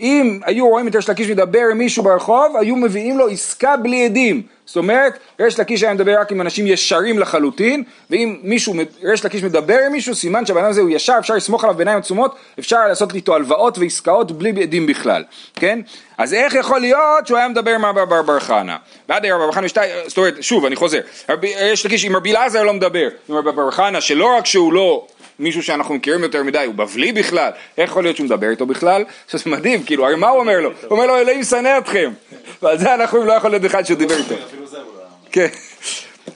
אם 0.00 0.40
היו 0.44 0.68
רואים 0.68 0.88
את 0.88 0.96
ריש 0.96 1.08
לקיש 1.08 1.30
מדבר 1.30 1.62
עם 1.70 1.78
מישהו 1.78 2.02
ברחוב, 2.02 2.56
היו 2.56 2.76
מביאים 2.76 3.18
לו 3.18 3.28
עסקה 3.28 3.76
בלי 3.76 4.04
עדים. 4.04 4.42
זאת 4.66 4.76
אומרת, 4.76 5.18
ריש 5.40 5.60
לקיש 5.60 5.82
היה 5.82 5.94
מדבר 5.94 6.20
רק 6.20 6.32
עם 6.32 6.40
אנשים 6.40 6.66
ישרים 6.66 7.18
לחלוטין, 7.18 7.82
ואם 8.10 8.36
מישהו, 8.42 8.74
ריש 9.02 9.24
לקיש 9.24 9.42
מדבר 9.42 9.78
עם 9.86 9.92
מישהו, 9.92 10.14
סימן 10.14 10.46
שהבן 10.46 10.60
אדם 10.60 10.70
הזה 10.70 10.80
הוא 10.80 10.90
ישר, 10.90 11.14
אפשר 11.18 11.34
לסמוך 11.34 11.64
עליו 11.64 11.76
בעיניים 11.76 11.98
עצומות, 11.98 12.36
אפשר 12.58 12.88
לעשות 12.88 13.14
איתו 13.14 13.34
הלוואות 13.34 13.78
ועסקאות 13.78 14.32
בלי 14.32 14.62
עדים 14.62 14.86
בכלל, 14.86 15.24
כן? 15.54 15.80
אז 16.18 16.34
איך 16.34 16.54
יכול 16.54 16.80
להיות 16.80 17.26
שהוא 17.26 17.38
היה 17.38 17.48
מדבר 17.48 17.74
עם 17.74 17.84
רבי 17.84 18.00
בר 18.26 18.40
חנה? 18.40 18.76
ועד 19.08 19.26
רבי 19.26 19.46
בר 19.46 19.52
חנה 19.52 19.68
שתי, 19.68 19.80
זאת 20.06 20.18
אומרת, 20.18 20.34
שוב, 20.40 20.64
אני 20.64 20.76
חוזר, 20.76 21.00
ריש 21.42 21.86
לקיש 21.86 22.04
עם 22.04 22.16
רבי 22.16 22.30
אלעזר 22.30 22.62
לא 22.62 22.72
מדבר, 22.72 23.08
עם 23.28 23.36
רבי 23.36 23.52
בר 23.52 23.70
חנה, 23.70 24.00
שלא 24.00 24.36
רק 24.36 24.46
שהוא 24.46 24.72
לא 24.72 25.06
מישהו 25.38 25.62
שאנחנו 25.62 25.94
מכירים 25.94 26.22
יותר 26.22 26.42
מדי, 26.42 26.64
הוא 26.66 26.74
בבלי 26.74 27.12
בכלל, 27.12 27.50
איך 27.78 27.90
יכול 27.90 28.02
להיות 28.02 28.16
שהוא 28.16 28.24
מדבר 28.24 28.50
איתו 28.50 28.66
בכלל? 28.66 29.04
שזה 29.28 29.50
מדהים, 29.50 29.82
כאילו, 29.82 30.06
הרי 30.06 30.16
מה 30.16 30.28
הוא 30.28 30.40
אומר 30.40 30.60
לו? 30.60 30.68
הוא 30.68 30.90
אומר 30.90 31.06
לו, 31.06 31.18
אלוהים 31.18 31.44
שנא 31.44 31.78
אתכם. 31.78 32.12
ועל 32.62 32.78
זה 32.78 32.94
אנחנו 32.94 33.24
לא 33.24 33.32
יכול 33.32 33.50
להיות 33.50 33.66
אחד 33.66 33.82
שהוא 33.82 33.98
דיבר 33.98 34.16
איתו. 34.16 34.34
אפילו 34.34 34.66
זה 34.66 34.76
הוא 34.76 34.84
לא... 34.84 35.04
כן. 35.34 35.46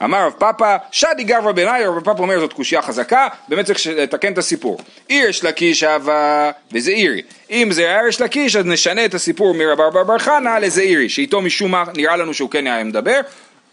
אמר 0.05 0.27
רב 0.27 0.33
פאפא, 0.39 0.77
שדי 0.91 1.25
גברא 1.25 1.53
בעיניי, 1.53 1.87
רב 1.87 2.05
פאפא 2.05 2.23
אומר 2.23 2.41
זאת 2.41 2.53
קושייה 2.53 2.83
חזקה, 2.83 3.29
באמת 3.49 3.67
צריך 3.67 3.87
לתקן 3.87 4.33
את 4.33 4.39
הסיפור. 4.39 4.79
עיר 5.09 5.29
יש 5.29 5.45
לקיש 5.45 5.83
הווה 5.83 6.51
וזעירי. 6.73 7.23
אם 7.51 7.69
זה 7.73 7.83
היה 7.83 8.09
יש 8.09 8.21
לקיש, 8.21 8.57
אז 8.57 8.67
נשנה 8.67 9.05
את 9.05 9.15
הסיפור 9.15 9.55
מרב 9.55 9.79
בר 9.79 10.05
בר 10.05 10.19
חנה 10.19 10.59
לזעירי, 10.59 11.09
שאיתו 11.09 11.41
משום 11.41 11.71
מה 11.71 11.85
נראה 11.97 12.17
לנו 12.17 12.35
שהוא 12.35 12.51
כן 12.51 12.67
היה 12.67 12.85
מדבר, 12.85 13.21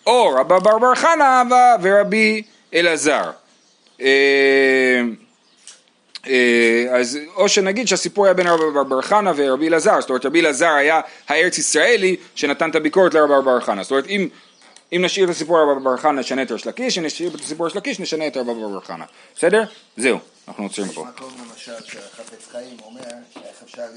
או 0.08 0.30
רב 0.30 0.48
בר 0.48 0.78
בר 0.78 0.96
חנה 0.96 1.42
הווה 1.42 1.76
ורבי 1.82 2.42
אלעזר. 2.74 3.32
אה, 4.02 5.02
אה, 6.28 6.86
אז 6.92 7.20
או 7.36 7.50
שנגיד 7.50 7.88
שהסיפור 7.88 8.26
היה 8.26 8.34
בין 8.34 8.48
רבי 8.48 8.64
בר 8.74 8.84
בר 8.84 9.02
חנה 9.02 9.32
ורבי 9.36 9.68
אלעזר, 9.68 10.02
זאת 10.02 10.10
אומרת 10.10 10.26
רבי 10.26 10.42
אלעזר 10.42 10.70
היה 10.70 11.02
הארץ 11.28 11.58
ישראלי 11.58 12.16
שנתן 12.36 12.70
את 12.70 12.76
הביקורת 12.76 13.14
לרבי 13.14 13.34
בר 13.34 13.42
בר 13.42 13.60
חנה, 13.60 13.84
זאת 13.84 13.92
אומרת 13.92 14.08
אם, 14.08 14.28
אם 14.96 15.06
נשאיר 15.06 15.26
את 15.26 15.30
הסיפור 15.30 15.60
רבי 15.62 15.84
בר 15.84 15.98
חנה 15.98 16.12
נשנה 16.12 16.42
את 16.42 16.52
ריש 16.52 16.68
לקיש, 16.68 16.98
אם 16.98 17.06
נשאיר 17.06 17.30
את 17.36 17.42
הסיפור 17.42 17.66
ריש 17.66 17.76
לקיש 17.76 18.00
נשנה 18.00 18.28
את 18.28 18.38
רבי 18.38 18.54
בר 18.54 18.80
חנה, 18.80 19.06
בסדר? 19.36 19.64
זהו, 19.98 20.20
אנחנו 20.48 20.64
עוצרים 20.64 20.88
יש 20.88 20.96
פה. 20.96 21.06
מקום 21.06 21.34
למשל 21.40 21.72
שהחפץ 21.86 22.48
חיים 22.52 22.78
אומר 22.86 23.02